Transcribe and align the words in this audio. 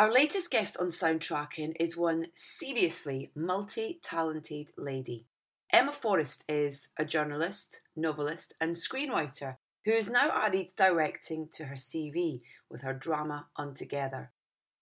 Our 0.00 0.10
latest 0.10 0.50
guest 0.50 0.78
on 0.78 0.86
Soundtracking 0.86 1.74
is 1.78 1.94
one 1.94 2.28
seriously 2.34 3.30
multi 3.36 4.00
talented 4.02 4.70
lady. 4.78 5.26
Emma 5.70 5.92
Forrest 5.92 6.42
is 6.48 6.88
a 6.98 7.04
journalist, 7.04 7.82
novelist, 7.94 8.54
and 8.62 8.76
screenwriter 8.76 9.56
who 9.84 9.92
has 9.92 10.08
now 10.08 10.30
added 10.32 10.68
directing 10.74 11.48
to 11.52 11.66
her 11.66 11.74
CV 11.74 12.40
with 12.70 12.80
her 12.80 12.94
drama 12.94 13.48
Untogether. 13.58 14.30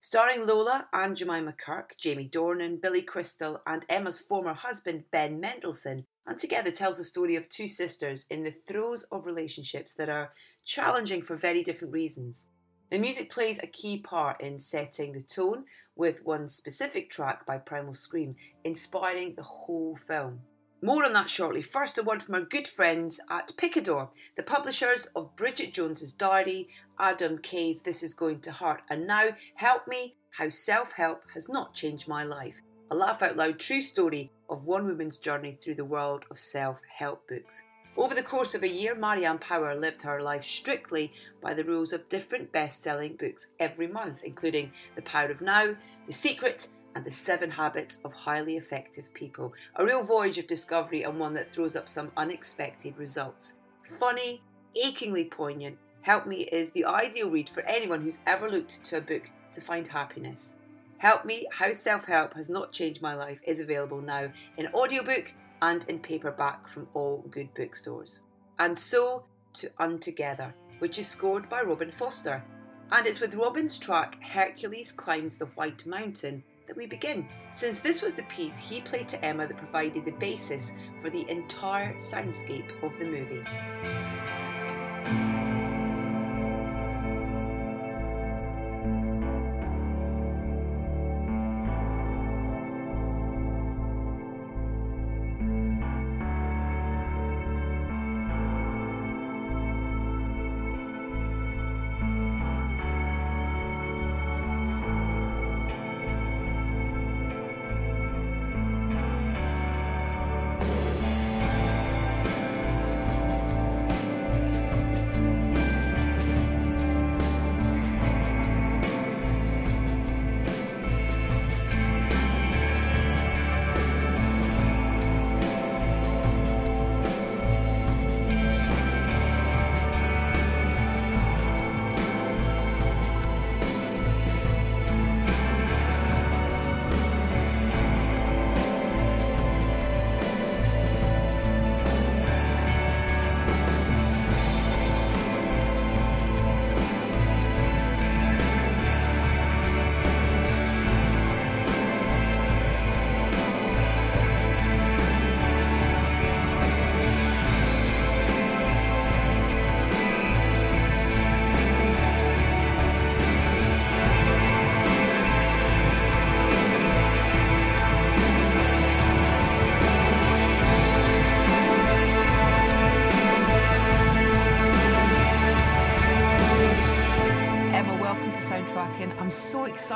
Starring 0.00 0.46
Lola 0.46 0.86
and 0.92 1.16
Jemima 1.16 1.52
Kirke, 1.66 1.96
Jamie 1.98 2.30
Dornan, 2.32 2.80
Billy 2.80 3.02
Crystal, 3.02 3.60
and 3.66 3.84
Emma's 3.88 4.20
former 4.20 4.54
husband 4.54 5.02
Ben 5.10 5.40
Mendelsohn, 5.40 6.04
Untogether 6.28 6.70
tells 6.70 6.96
the 6.96 7.02
story 7.02 7.34
of 7.34 7.48
two 7.48 7.66
sisters 7.66 8.24
in 8.30 8.44
the 8.44 8.54
throes 8.68 9.04
of 9.10 9.26
relationships 9.26 9.94
that 9.94 10.08
are 10.08 10.30
challenging 10.64 11.22
for 11.22 11.34
very 11.34 11.64
different 11.64 11.92
reasons. 11.92 12.46
The 12.90 12.98
music 12.98 13.30
plays 13.30 13.58
a 13.62 13.66
key 13.66 13.98
part 13.98 14.40
in 14.40 14.60
setting 14.60 15.12
the 15.12 15.20
tone, 15.20 15.64
with 15.94 16.24
one 16.24 16.48
specific 16.48 17.10
track 17.10 17.44
by 17.44 17.58
Primal 17.58 17.92
Scream 17.92 18.36
inspiring 18.64 19.34
the 19.34 19.42
whole 19.42 19.98
film. 20.06 20.40
More 20.80 21.04
on 21.04 21.12
that 21.12 21.28
shortly. 21.28 21.60
First, 21.60 21.98
a 21.98 22.02
word 22.02 22.22
from 22.22 22.36
our 22.36 22.40
good 22.40 22.68
friends 22.68 23.20
at 23.28 23.56
Picador, 23.56 24.10
the 24.36 24.44
publishers 24.44 25.06
of 25.16 25.34
Bridget 25.34 25.74
Jones's 25.74 26.12
Diary, 26.12 26.68
Adam 26.98 27.38
Kay's 27.38 27.82
This 27.82 28.02
Is 28.02 28.14
Going 28.14 28.40
to 28.42 28.52
Hurt, 28.52 28.82
and 28.88 29.06
now 29.06 29.30
Help 29.56 29.88
Me 29.88 30.14
How 30.38 30.48
Self 30.48 30.92
Help 30.92 31.24
Has 31.34 31.48
Not 31.48 31.74
Changed 31.74 32.06
My 32.06 32.22
Life. 32.22 32.60
A 32.90 32.94
laugh 32.94 33.22
out 33.22 33.36
loud 33.36 33.58
true 33.58 33.82
story 33.82 34.30
of 34.48 34.64
one 34.64 34.86
woman's 34.86 35.18
journey 35.18 35.58
through 35.60 35.74
the 35.74 35.84
world 35.84 36.24
of 36.30 36.38
self 36.38 36.78
help 36.96 37.28
books. 37.28 37.62
Over 37.98 38.14
the 38.14 38.22
course 38.22 38.54
of 38.54 38.62
a 38.62 38.68
year, 38.68 38.94
Marianne 38.94 39.38
Power 39.38 39.74
lived 39.74 40.02
her 40.02 40.22
life 40.22 40.44
strictly 40.44 41.12
by 41.42 41.52
the 41.52 41.64
rules 41.64 41.92
of 41.92 42.08
different 42.08 42.52
best 42.52 42.80
selling 42.80 43.16
books 43.16 43.48
every 43.58 43.88
month, 43.88 44.22
including 44.22 44.70
The 44.94 45.02
Power 45.02 45.32
of 45.32 45.40
Now, 45.40 45.74
The 46.06 46.12
Secret, 46.12 46.68
and 46.94 47.04
The 47.04 47.10
Seven 47.10 47.50
Habits 47.50 48.00
of 48.04 48.12
Highly 48.12 48.56
Effective 48.56 49.12
People. 49.14 49.52
A 49.74 49.84
real 49.84 50.04
voyage 50.04 50.38
of 50.38 50.46
discovery 50.46 51.02
and 51.02 51.18
one 51.18 51.34
that 51.34 51.52
throws 51.52 51.74
up 51.74 51.88
some 51.88 52.12
unexpected 52.16 52.96
results. 52.96 53.54
Funny, 53.98 54.42
achingly 54.76 55.24
poignant, 55.24 55.76
Help 56.02 56.24
Me 56.24 56.42
is 56.52 56.70
the 56.70 56.84
ideal 56.84 57.28
read 57.28 57.48
for 57.48 57.64
anyone 57.64 58.02
who's 58.02 58.20
ever 58.28 58.48
looked 58.48 58.84
to 58.84 58.98
a 58.98 59.00
book 59.00 59.28
to 59.52 59.60
find 59.60 59.88
happiness. 59.88 60.54
Help 60.98 61.24
Me 61.24 61.48
How 61.50 61.72
Self 61.72 62.04
Help 62.04 62.34
Has 62.34 62.48
Not 62.48 62.70
Changed 62.70 63.02
My 63.02 63.14
Life 63.14 63.40
is 63.42 63.58
available 63.58 64.00
now 64.00 64.30
in 64.56 64.68
audiobook 64.68 65.32
and 65.62 65.84
in 65.88 65.98
paperback 65.98 66.68
from 66.68 66.88
all 66.94 67.24
good 67.30 67.52
bookstores. 67.54 68.22
And 68.58 68.78
so 68.78 69.24
to 69.54 69.70
Untogether, 69.78 70.54
which 70.78 70.98
is 70.98 71.08
scored 71.08 71.48
by 71.48 71.62
Robin 71.62 71.90
Foster. 71.90 72.42
And 72.90 73.06
it's 73.06 73.20
with 73.20 73.34
Robin's 73.34 73.78
track 73.78 74.22
Hercules 74.22 74.92
Climbs 74.92 75.36
the 75.38 75.46
White 75.46 75.84
Mountain 75.86 76.42
that 76.66 76.76
we 76.76 76.86
begin, 76.86 77.28
since 77.54 77.80
this 77.80 78.02
was 78.02 78.14
the 78.14 78.22
piece 78.24 78.58
he 78.58 78.80
played 78.80 79.08
to 79.08 79.24
Emma 79.24 79.46
that 79.46 79.56
provided 79.56 80.04
the 80.04 80.12
basis 80.12 80.72
for 81.00 81.10
the 81.10 81.28
entire 81.28 81.94
soundscape 81.94 82.82
of 82.82 82.96
the 82.98 83.04
movie. 83.04 83.44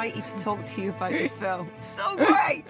Excited 0.06 0.26
to 0.26 0.44
talk 0.44 0.64
to 0.66 0.82
you 0.82 0.90
about 0.90 1.12
this 1.12 1.36
film. 1.38 1.70
So 1.74 2.16
great. 2.16 2.64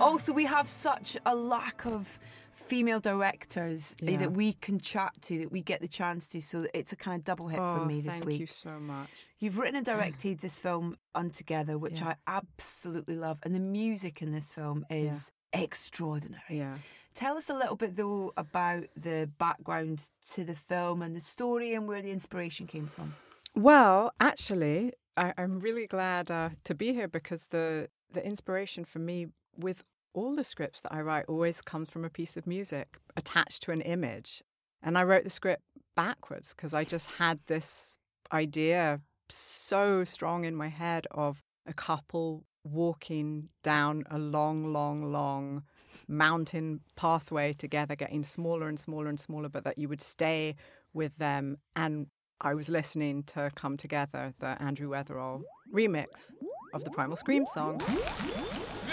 also, 0.00 0.32
we 0.32 0.44
have 0.44 0.68
such 0.68 1.16
a 1.26 1.34
lack 1.34 1.84
of 1.86 2.18
female 2.52 3.00
directors 3.00 3.96
eh, 4.02 4.12
yeah. 4.12 4.16
that 4.18 4.32
we 4.32 4.52
can 4.54 4.78
chat 4.78 5.12
to, 5.22 5.38
that 5.38 5.52
we 5.52 5.62
get 5.62 5.80
the 5.80 5.88
chance 5.88 6.28
to. 6.28 6.40
So 6.40 6.66
it's 6.74 6.92
a 6.92 6.96
kind 6.96 7.18
of 7.18 7.24
double 7.24 7.48
hit 7.48 7.60
oh, 7.60 7.78
for 7.78 7.84
me 7.84 8.00
this 8.00 8.20
week. 8.20 8.38
Thank 8.38 8.40
you 8.40 8.46
so 8.46 8.78
much. 8.78 9.08
You've 9.38 9.58
written 9.58 9.76
and 9.76 9.86
directed 9.86 10.40
this 10.40 10.58
film 10.58 10.96
Untogether, 11.14 11.78
which 11.78 12.00
yeah. 12.00 12.14
I 12.26 12.36
absolutely 12.36 13.16
love, 13.16 13.40
and 13.42 13.54
the 13.54 13.60
music 13.60 14.22
in 14.22 14.32
this 14.32 14.52
film 14.52 14.84
is 14.90 15.32
yeah. 15.54 15.62
extraordinary. 15.62 16.42
Yeah. 16.48 16.76
Tell 17.14 17.36
us 17.36 17.50
a 17.50 17.54
little 17.54 17.74
bit 17.74 17.96
though 17.96 18.32
about 18.36 18.84
the 18.96 19.28
background 19.38 20.08
to 20.30 20.44
the 20.44 20.54
film 20.54 21.02
and 21.02 21.16
the 21.16 21.20
story 21.20 21.74
and 21.74 21.88
where 21.88 22.00
the 22.00 22.12
inspiration 22.12 22.68
came 22.68 22.86
from. 22.86 23.14
Well, 23.56 24.12
actually, 24.20 24.92
I, 25.18 25.34
am 25.36 25.60
really 25.60 25.86
glad 25.86 26.30
uh, 26.30 26.50
to 26.64 26.74
be 26.74 26.92
here 26.92 27.08
because 27.08 27.46
the 27.46 27.88
the 28.10 28.24
inspiration 28.24 28.84
for 28.84 29.00
me 29.00 29.26
with 29.56 29.82
all 30.14 30.34
the 30.34 30.44
scripts 30.44 30.80
that 30.80 30.92
I 30.92 31.00
write 31.00 31.26
always 31.28 31.60
comes 31.60 31.90
from 31.90 32.04
a 32.04 32.10
piece 32.10 32.36
of 32.36 32.46
music 32.46 32.96
attached 33.16 33.62
to 33.64 33.72
an 33.72 33.80
image. 33.82 34.42
And 34.82 34.96
I 34.96 35.02
wrote 35.02 35.24
the 35.24 35.30
script 35.30 35.62
backwards 35.94 36.54
because 36.54 36.72
I 36.72 36.84
just 36.84 37.12
had 37.12 37.40
this 37.46 37.96
idea 38.32 39.00
so 39.28 40.04
strong 40.04 40.44
in 40.44 40.54
my 40.54 40.68
head 40.68 41.06
of 41.10 41.42
a 41.66 41.74
couple 41.74 42.44
walking 42.64 43.50
down 43.62 44.04
a 44.10 44.18
long, 44.18 44.72
long, 44.72 45.12
long 45.12 45.64
mountain 46.06 46.80
pathway 46.96 47.52
together, 47.52 47.94
getting 47.94 48.24
smaller 48.24 48.68
and 48.68 48.80
smaller 48.80 49.08
and 49.08 49.20
smaller, 49.20 49.48
but 49.48 49.64
that 49.64 49.78
you 49.78 49.88
would 49.88 50.00
stay 50.00 50.56
with 50.94 51.16
them 51.18 51.58
and 51.76 52.06
I 52.40 52.54
was 52.54 52.68
listening 52.68 53.24
to 53.24 53.50
Come 53.56 53.76
Together, 53.76 54.32
the 54.38 54.62
Andrew 54.62 54.88
Weatherall 54.90 55.42
remix 55.74 56.32
of 56.72 56.84
the 56.84 56.90
Primal 56.90 57.16
Scream 57.16 57.44
song. 57.46 57.78
This 57.78 57.88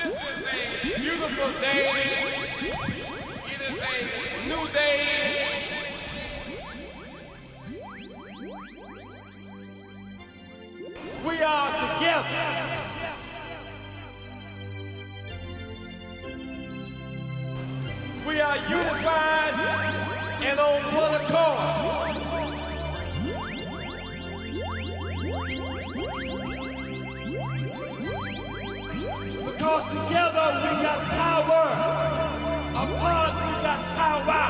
is 0.03 0.95
a 0.95 0.99
beautiful 0.99 1.51
day. 1.61 2.41
It 3.45 3.61
is 3.61 3.77
a 4.33 4.45
new 4.47 4.67
day. 4.69 5.61
We 11.23 11.39
are 11.43 11.99
together. 11.99 12.81
We 18.27 18.41
are 18.41 18.57
unified 18.57 19.53
and 20.41 20.59
on 20.59 20.95
one 20.95 21.13
accord. 21.21 22.04
together 29.89 30.47
we 30.63 30.71
got 30.81 30.99
power. 31.21 31.65
Apart 32.83 33.33
we 33.45 33.53
got 33.67 33.81
power. 33.99 34.45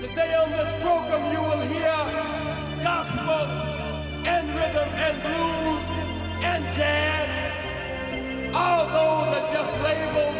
Today 0.00 0.34
on 0.34 0.50
this 0.50 0.72
program 0.82 1.22
you 1.32 1.40
will 1.48 1.64
hear 1.74 1.96
gospel 2.82 3.46
and 4.26 4.44
rhythm 4.54 4.88
and 5.06 5.16
blues 5.26 5.84
and 6.50 6.62
jazz. 6.76 7.30
All 8.54 8.86
those 8.86 9.28
are 9.36 9.46
just 9.52 9.72
labels. 9.86 10.36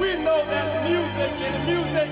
We 0.00 0.08
know 0.24 0.40
that 0.46 0.68
music 0.88 1.32
is 1.48 1.56
music. 1.66 2.08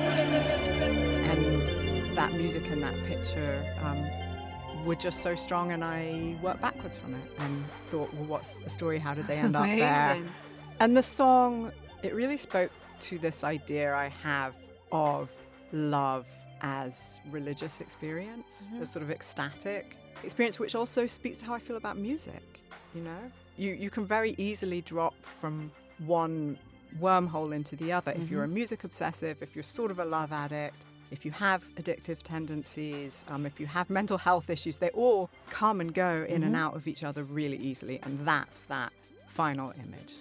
And 1.31 2.17
that 2.17 2.33
music 2.33 2.65
and 2.71 2.83
that 2.83 2.97
picture. 3.05 3.65
Um 3.83 4.24
were 4.85 4.95
just 4.95 5.21
so 5.23 5.35
strong, 5.35 5.73
and 5.73 5.83
I 5.83 6.37
worked 6.43 6.61
backwards 6.61 6.97
from 6.97 7.15
it 7.15 7.31
and 7.39 7.65
thought, 7.91 8.13
well, 8.15 8.25
what's 8.25 8.59
the 8.59 8.71
story? 8.71 8.99
How 8.99 9.15
did 9.15 9.27
they 9.27 9.37
end 9.37 9.57
up 9.57 9.65
there? 9.65 10.19
And 10.81 10.97
the 10.97 11.03
song, 11.03 11.73
it 12.03 12.15
really 12.15 12.37
spoke 12.37 12.71
to 13.01 13.19
this 13.19 13.45
idea 13.45 13.95
I 13.95 14.09
have 14.23 14.55
of 14.93 15.31
love 15.73 16.27
as 16.61 17.21
religious 17.31 17.81
experience, 17.81 18.65
mm-hmm. 18.67 18.83
a 18.83 18.87
sort 18.87 19.03
of 19.03 19.11
ecstatic 19.11 19.97
experience, 20.23 20.59
which 20.59 20.75
also 20.75 21.07
speaks 21.07 21.39
to 21.39 21.47
how 21.47 21.55
I 21.55 21.59
feel 21.59 21.77
about 21.77 21.97
music. 21.97 22.43
You 22.95 23.03
know, 23.03 23.31
you 23.57 23.73
you 23.73 23.91
can 23.91 24.07
very 24.07 24.35
easily 24.39 24.81
drop 24.81 25.15
from 25.23 25.71
one 25.99 26.57
wormhole 27.01 27.55
into 27.55 27.75
the 27.77 27.93
other 27.93 28.13
if 28.13 28.31
you're 28.31 28.45
a 28.45 28.47
mm-hmm. 28.47 28.55
music 28.55 28.85
obsessive, 28.85 29.43
if 29.43 29.55
you're 29.55 29.65
sort 29.65 29.91
of 29.91 29.99
a 29.99 30.05
love 30.05 30.33
addict. 30.33 30.85
If 31.17 31.25
you 31.27 31.31
have 31.49 31.61
addictive 31.81 32.19
tendencies, 32.23 33.25
um, 33.29 33.47
if 33.47 33.61
you 33.61 33.67
have 33.67 33.87
mental 34.01 34.19
health 34.29 34.51
issues, 34.51 34.77
they 34.85 34.91
all 34.91 35.31
come 35.61 35.81
and 35.81 35.91
go 35.95 36.13
in 36.35 36.43
and 36.43 36.55
out 36.65 36.75
of 36.79 36.87
each 36.89 37.03
other 37.09 37.23
really 37.23 37.57
easily, 37.71 37.97
and 38.05 38.15
that's 38.31 38.59
that 38.75 38.93
final 39.29 39.69
image. 39.85 40.13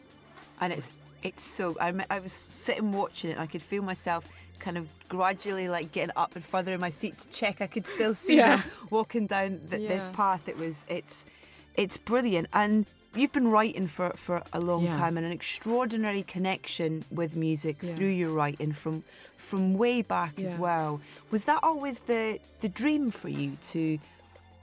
and 0.62 0.72
it's 0.78 0.90
it's 1.24 1.44
so 1.58 1.66
I, 1.80 1.90
I 2.10 2.20
was 2.20 2.32
sitting 2.34 2.92
watching 3.02 3.30
it 3.32 3.34
and 3.34 3.42
I 3.42 3.48
could 3.54 3.62
feel 3.72 3.82
myself 3.94 4.24
kind 4.60 4.78
of 4.78 4.86
gradually 5.10 5.68
like 5.68 5.88
getting 5.98 6.16
up 6.24 6.32
and 6.36 6.44
further 6.54 6.74
in 6.74 6.80
my 6.88 6.90
seat 7.02 7.16
to 7.20 7.28
check. 7.30 7.56
I 7.62 7.68
could 7.68 7.88
still 7.88 8.14
see 8.14 8.38
Yeah. 8.38 8.58
them 8.58 8.64
walking 8.90 9.26
down 9.36 9.50
th- 9.70 9.88
this 9.94 10.06
path. 10.14 10.44
It 10.48 10.58
was 10.58 10.86
it's 10.98 11.26
it's 11.76 11.98
brilliant. 11.98 12.48
And 12.54 12.86
you've 13.16 13.32
been 13.32 13.48
writing 13.48 13.88
for 13.88 14.10
for 14.16 14.42
a 14.54 14.60
long 14.60 14.84
Yeah. 14.86 14.92
time 14.92 15.18
and 15.18 15.26
an 15.26 15.32
extraordinary 15.32 16.24
connection 16.24 17.06
with 17.12 17.36
music 17.36 17.78
Yeah. 17.82 17.96
through 17.96 18.08
your 18.22 18.32
writing 18.32 18.74
from 18.74 19.04
from 19.38 19.74
way 19.78 20.02
back 20.02 20.40
as 20.40 20.56
well 20.56 21.02
was 21.32 21.44
that 21.46 21.60
always 21.64 22.00
the 22.02 22.40
the 22.62 22.70
dream 22.70 23.12
for 23.12 23.30
you 23.30 23.58
to 23.72 24.00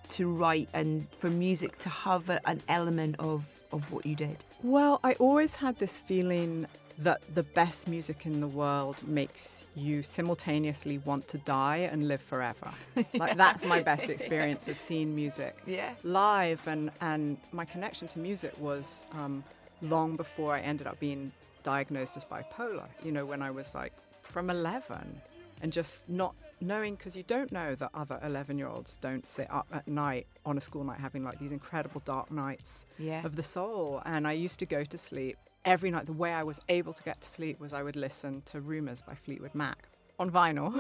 to 0.09 0.29
write 0.29 0.69
and 0.73 1.07
for 1.19 1.31
music 1.31 1.79
to 1.79 1.89
have 1.89 2.29
a, 2.31 2.41
an 2.49 2.61
element 2.69 3.17
of 3.19 3.45
of 3.73 3.93
what 3.93 4.05
you 4.05 4.17
did 4.17 4.39
Well, 4.63 4.99
I 5.05 5.13
always 5.15 5.55
had 5.57 5.79
this 5.79 6.01
feeling 6.01 6.67
that 7.03 7.21
the 7.35 7.43
best 7.43 7.89
music 7.89 8.27
in 8.27 8.41
the 8.41 8.47
world 8.47 8.97
makes 9.07 9.65
you 9.75 10.03
simultaneously 10.03 10.99
want 10.99 11.27
to 11.29 11.39
die 11.39 11.79
and 11.93 12.09
live 12.09 12.21
forever. 12.21 12.71
Like 13.15 13.37
that's 13.37 13.65
my 13.65 13.81
best 13.83 14.09
experience 14.11 14.69
of 14.69 14.79
seeing 14.79 15.15
music 15.15 15.55
Yeah. 15.67 15.93
live, 16.03 16.67
and 16.67 16.91
and 17.01 17.37
my 17.53 17.65
connection 17.65 18.07
to 18.09 18.19
music 18.19 18.53
was 18.59 19.07
um, 19.13 19.45
long 19.83 20.17
before 20.17 20.55
I 20.55 20.61
ended 20.61 20.87
up 20.87 20.99
being 21.01 21.33
diagnosed 21.63 22.17
as 22.17 22.25
bipolar. 22.25 22.89
You 23.05 23.13
know, 23.13 23.25
when 23.25 23.43
I 23.43 23.51
was 23.51 23.75
like 23.75 23.93
from 24.23 24.51
eleven, 24.51 25.21
and 25.63 25.73
just 25.73 26.09
not 26.09 26.35
knowing 26.61 26.95
because 26.97 27.17
you 27.17 27.23
don't 27.23 27.51
know 27.53 27.75
that 27.75 27.91
other 27.95 28.19
eleven-year-olds 28.23 28.97
don't 29.01 29.27
sit 29.27 29.49
up 29.51 29.67
at 29.73 29.89
night 29.89 30.27
on 30.45 30.59
a 30.59 30.61
school 30.61 30.85
night 30.85 31.01
having 31.01 31.25
like 31.25 31.39
these 31.39 31.53
incredible 31.53 32.03
dark 32.05 32.31
nights 32.31 32.85
Yeah. 32.99 33.25
of 33.25 33.37
the 33.37 33.43
soul. 33.43 34.03
And 34.05 34.27
I 34.29 34.33
used 34.33 34.59
to 34.59 34.67
go 34.67 34.85
to 34.85 34.99
sleep 34.99 35.39
every 35.65 35.91
night. 35.91 36.07
The 36.07 36.13
way 36.13 36.33
I 36.33 36.43
was 36.43 36.61
able 36.69 36.93
to 36.93 37.03
get 37.03 37.21
to 37.21 37.29
sleep 37.29 37.61
was 37.61 37.73
I 37.73 37.83
would 37.83 37.97
listen 37.97 38.43
to 38.47 38.61
Rumours 38.61 39.01
by 39.01 39.15
Fleetwood 39.15 39.55
Mac 39.55 39.89
on 40.19 40.31
vinyl. 40.31 40.73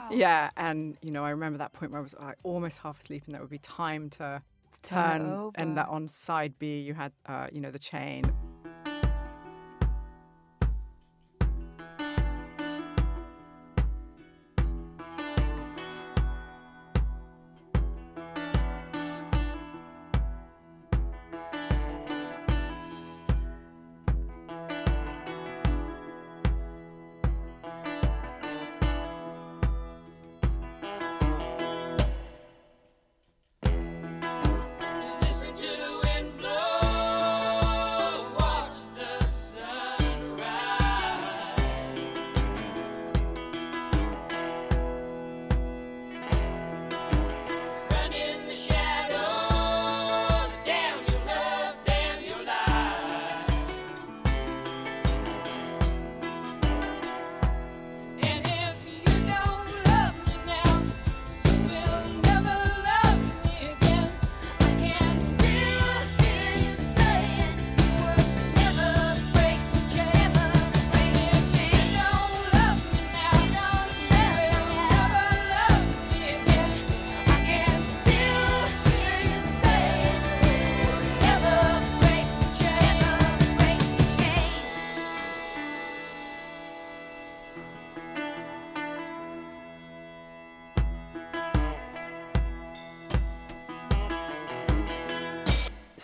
yeah. 0.10 0.50
And, 0.56 0.96
you 1.02 1.10
know, 1.10 1.24
I 1.24 1.30
remember 1.30 1.58
that 1.58 1.72
point 1.72 1.92
where 1.92 2.00
I 2.00 2.02
was 2.02 2.14
like 2.20 2.36
almost 2.42 2.78
half 2.78 3.00
asleep 3.00 3.24
and 3.26 3.34
there 3.34 3.40
would 3.40 3.50
be 3.50 3.58
time 3.58 4.10
to 4.10 4.42
Turn 4.82 5.20
turn. 5.20 5.50
And 5.54 5.76
that 5.76 5.88
on 5.88 6.08
side 6.08 6.58
B, 6.58 6.80
you 6.80 6.94
had, 6.94 7.12
uh, 7.26 7.46
you 7.52 7.60
know, 7.60 7.70
the 7.70 7.78
chain. 7.78 8.32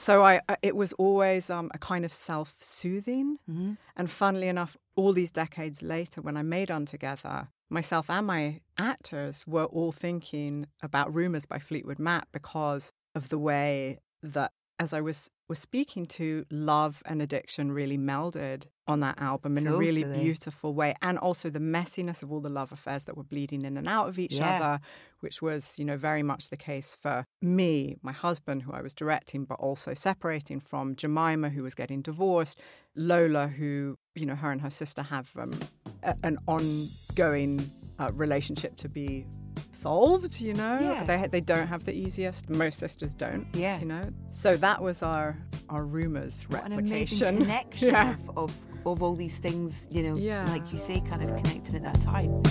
So 0.09 0.25
I, 0.25 0.41
it 0.63 0.75
was 0.75 0.95
always 0.95 1.51
um, 1.51 1.71
a 1.75 1.79
kind 1.79 2.03
of 2.03 2.15
self-soothing, 2.15 3.39
and 3.95 4.11
funnily 4.11 4.49
enough, 4.49 4.75
all 4.97 5.13
these 5.13 5.31
decades 5.31 5.83
later, 5.83 6.23
when 6.23 6.35
I 6.35 6.43
made 6.43 6.71
Untogether, 6.71 7.49
myself 7.69 8.09
and 8.09 8.27
my 8.27 8.61
actors 8.79 9.47
were 9.47 9.67
all 9.67 9.93
thinking 9.93 10.67
about 10.81 11.13
"Rumors" 11.13 11.45
by 11.45 11.59
Fleetwood 11.59 11.99
Mac 11.99 12.25
because 12.33 12.91
of 13.15 13.29
the 13.29 13.39
way 13.39 13.99
that, 14.23 14.53
as 14.79 14.95
I 14.95 15.03
was 15.03 15.31
was 15.47 15.59
speaking 15.59 16.07
to, 16.07 16.47
love 16.51 17.03
and 17.05 17.21
addiction 17.21 17.73
really 17.73 17.99
melded 17.99 18.67
on 18.87 19.01
that 19.01 19.19
album 19.19 19.59
in 19.59 19.67
a 19.67 19.77
really 19.77 20.05
beautiful 20.05 20.73
way, 20.73 20.95
and 21.03 21.19
also 21.19 21.51
the 21.51 21.59
messiness 21.59 22.23
of 22.23 22.33
all 22.33 22.41
the 22.41 22.53
love 22.61 22.73
affairs 22.73 23.05
that 23.05 23.15
were 23.15 23.25
bleeding 23.25 23.63
in 23.67 23.77
and 23.77 23.87
out 23.87 24.09
of 24.09 24.19
each 24.19 24.37
Yeah. 24.37 24.55
other, 24.57 24.81
which 25.21 25.43
was, 25.43 25.75
you 25.79 25.85
know, 25.85 25.97
very 25.97 26.23
much 26.23 26.51
the 26.51 26.57
case 26.57 26.97
for 27.01 27.25
me, 27.43 27.97
my 28.03 28.13
husband, 28.13 28.63
who 28.63 28.73
I 28.73 28.81
was 28.83 28.95
directing, 28.95 29.45
but 29.45 29.59
also 29.61 29.95
separating 29.95 30.61
from 30.61 30.95
Jemima, 30.97 31.51
who 31.51 31.63
was 31.63 31.75
getting 31.75 32.03
divorced, 32.03 32.61
Lola, 32.95 33.49
who, 33.49 33.97
you 34.15 34.27
know, 34.27 34.35
her 34.35 34.51
and 34.51 34.61
her 34.61 34.71
sister 34.71 35.03
have 35.03 35.31
um, 35.39 35.53
a, 36.03 36.15
an 36.23 36.39
ongoing 36.47 37.71
uh, 37.99 38.11
relationship 38.13 38.77
to 38.77 38.89
be 38.89 39.27
solved, 39.73 40.41
you 40.41 40.55
know? 40.55 40.79
Yeah. 40.81 41.05
They, 41.05 41.27
they 41.27 41.41
don't 41.41 41.67
have 41.67 41.85
the 41.85 41.93
easiest. 41.93 42.49
Most 42.49 42.79
sisters 42.79 43.15
don't. 43.15 43.47
Yeah. 43.55 43.79
You 43.79 43.87
know? 43.87 44.11
So 44.31 44.57
that 44.57 44.83
was 44.83 45.03
our, 45.03 45.37
our 45.69 45.85
rumours 45.85 46.45
What 46.49 46.65
an 46.65 46.73
amazing 46.73 47.39
connection 47.39 47.91
yeah. 47.91 48.13
of, 48.13 48.39
of, 48.39 48.57
of 48.87 49.03
all 49.03 49.15
these 49.15 49.39
things, 49.39 49.89
you 49.91 50.03
know, 50.03 50.17
Yeah. 50.17 50.45
like 50.49 50.71
you 50.73 50.79
say, 50.79 51.01
kind 51.01 51.23
of 51.23 51.29
connecting 51.43 51.75
at 51.77 51.83
that 51.85 52.01
time. 52.01 52.43